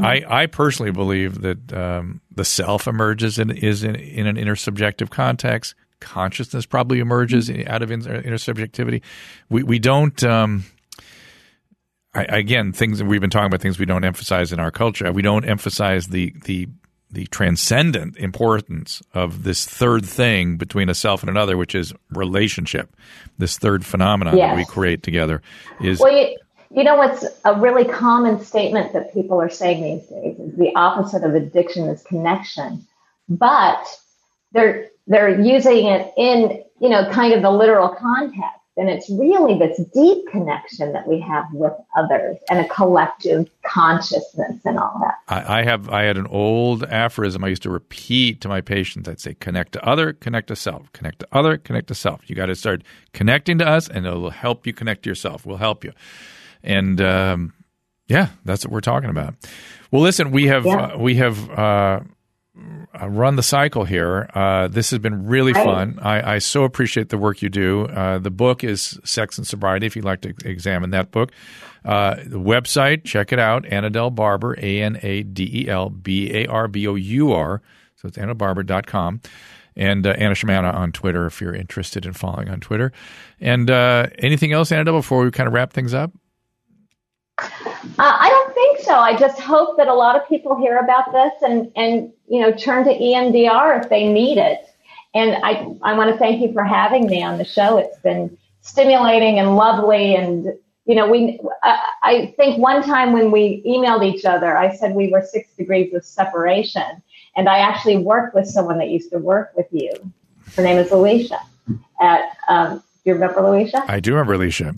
[0.00, 5.10] I, I personally believe that um, the self emerges in, is in, in an intersubjective
[5.10, 5.74] context.
[5.98, 9.02] Consciousness probably emerges out of inter- intersubjectivity.
[9.48, 10.22] We we don't.
[10.22, 10.64] Um,
[12.14, 15.12] I, again, things we've been talking about things we don't emphasize in our culture.
[15.12, 16.68] We don't emphasize the the
[17.12, 22.94] the transcendent importance of this third thing between a self and another, which is relationship.
[23.38, 24.50] This third phenomenon yes.
[24.50, 25.42] that we create together
[25.80, 26.00] is.
[26.00, 26.36] Well, you,
[26.72, 30.72] you know what's a really common statement that people are saying these days is the
[30.76, 32.86] opposite of addiction is connection,
[33.28, 33.84] but
[34.52, 39.58] they're they're using it in you know kind of the literal context, and it's really
[39.58, 45.14] this deep connection that we have with others and a collective consciousness and all that.
[45.28, 49.08] I, I have I had an old aphorism I used to repeat to my patients.
[49.08, 50.90] I'd say, "Connect to other, connect to self.
[50.92, 52.28] Connect to other, connect to self.
[52.28, 55.44] You got to start connecting to us, and it'll help you connect to yourself.
[55.46, 55.92] We'll help you."
[56.62, 57.52] And um,
[58.08, 59.34] yeah, that's what we're talking about.
[59.90, 60.76] Well, listen, we have Yeah.
[60.94, 62.00] uh, we have uh, uh,
[62.54, 64.28] run the cycle here.
[64.34, 65.98] Uh, this has been really fun.
[66.02, 67.86] I, I so appreciate the work you do.
[67.86, 69.86] Uh, the book is Sex and Sobriety.
[69.86, 71.32] If you'd like to examine that book,
[71.84, 73.64] uh, the website, check it out.
[73.64, 77.62] Anadel Barbour, A N A D E L B A R B O U R.
[77.96, 79.20] So it's annabarber.com.
[79.76, 82.92] And uh, Anna Shimana on Twitter if you're interested in following on Twitter.
[83.40, 86.12] And uh, anything else, Anadel, before we kind of wrap things up?
[87.38, 87.46] Uh,
[87.98, 88.49] I don't
[88.82, 88.94] so.
[88.94, 92.52] I just hope that a lot of people hear about this and, and you know
[92.52, 94.60] turn to EMDR if they need it.
[95.14, 97.78] And I I want to thank you for having me on the show.
[97.78, 100.14] It's been stimulating and lovely.
[100.14, 100.46] And
[100.84, 105.08] you know we I, think one time when we emailed each other, I said we
[105.08, 107.02] were six degrees of separation.
[107.36, 109.92] And I actually worked with someone that used to work with you.
[110.56, 111.38] Her name is Alicia
[112.00, 113.82] at um, you remember Alicia?
[113.88, 114.74] I do remember Alicia.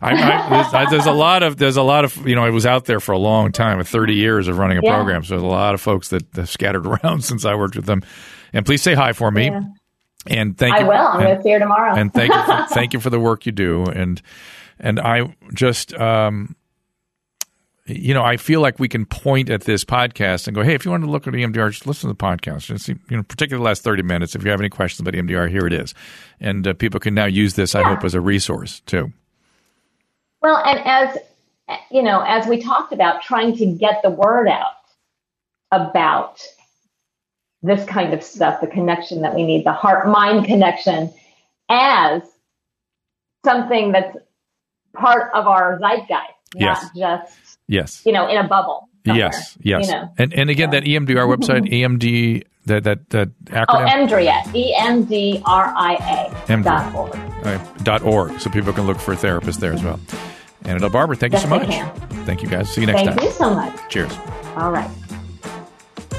[0.00, 2.50] I, I, there's, I, there's a lot of there's a lot of you know I
[2.50, 4.94] was out there for a long time, 30 years of running a Yeah.
[4.94, 5.24] program.
[5.24, 8.02] So there's a lot of folks that have scattered around since I worked with them.
[8.52, 9.46] And please say hi for me.
[9.46, 9.62] Yeah.
[10.26, 10.86] And thank I you.
[10.86, 10.94] will.
[10.94, 11.94] I'm and, going to see her tomorrow.
[11.96, 13.84] and thank you, for, thank you for the work you do.
[13.84, 14.22] And
[14.78, 16.56] and I just um,
[17.86, 20.84] you know I feel like we can point at this podcast and go, hey, if
[20.84, 22.66] you want to look at EMDR, just listen to the podcast.
[22.66, 24.34] Just you know, particularly the last 30 minutes.
[24.34, 25.94] If you have any questions about EMDR, here it is.
[26.40, 29.12] And uh, people can now use this, I hope, as a resource too.
[30.40, 31.18] Well, and as
[31.90, 34.72] you know, as we talked about, trying to get the word out
[35.70, 36.40] about
[37.62, 41.12] this kind of stuff, the connection that we need, the heart mind connection,
[41.70, 42.22] as
[43.44, 44.16] something that's
[44.94, 46.82] part of our zeitgeist, Yes.
[46.94, 48.02] not just, Yes.
[48.06, 48.88] you know, in a bubble.
[49.06, 50.08] Yes, yes, You know.
[50.16, 54.74] and and again, that E EMDR website, EMD, that that that Oh, acronym, EMDRIA, E
[54.78, 57.14] M D R I A dot org.
[57.44, 60.00] uh, dot org, so people can look for a therapist there as well.
[60.64, 61.68] Anadel Barbour, thank you so much.
[62.24, 62.70] Thank you, guys.
[62.72, 63.18] See you next Thank time.
[63.18, 63.78] Thank you so much.
[63.90, 64.12] Cheers.
[64.56, 64.88] All right.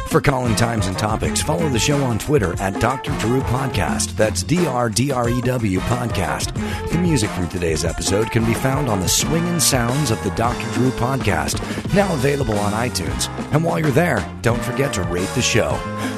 [0.08, 3.12] For calling times and topics, follow the show on Twitter at Dr.
[3.20, 4.16] Drew Podcast.
[4.16, 6.54] That's D R D R E W Podcast.
[6.92, 10.72] The music from today's episode can be found on the swinging sounds of the Dr.
[10.74, 11.60] Drew Podcast,
[11.94, 13.28] now available on iTunes.
[13.54, 15.72] And while you're there, don't forget to rate the show.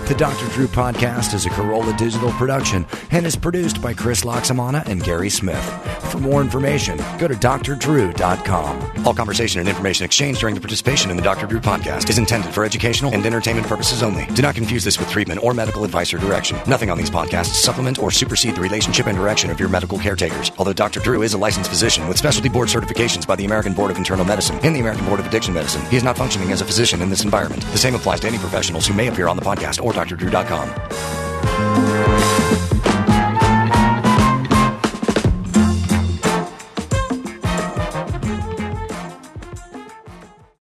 [0.08, 0.47] The Dr.
[0.53, 5.30] Drew Podcast is a Carolla Digital production and is produced by Chris Laxamana and Gary
[5.30, 5.62] Smith.
[6.10, 9.05] For more information, go to drdrew.com.
[9.05, 11.45] All conversation and information exchanged during the participation in the Dr.
[11.45, 14.26] Drew podcast is intended for educational and entertainment purposes only.
[14.28, 16.58] Do not confuse this with treatment or medical advice or direction.
[16.66, 20.53] Nothing on these podcasts supplement or supersede the relationship and direction of your medical caretakers.
[20.58, 21.01] Although Dr.
[21.01, 24.24] Drew is a licensed physician with specialty board certifications by the American Board of Internal
[24.24, 27.01] Medicine and the American Board of Addiction Medicine, he is not functioning as a physician
[27.01, 27.62] in this environment.
[27.74, 32.07] The same applies to any professionals who may appear on the podcast or drdrew.com.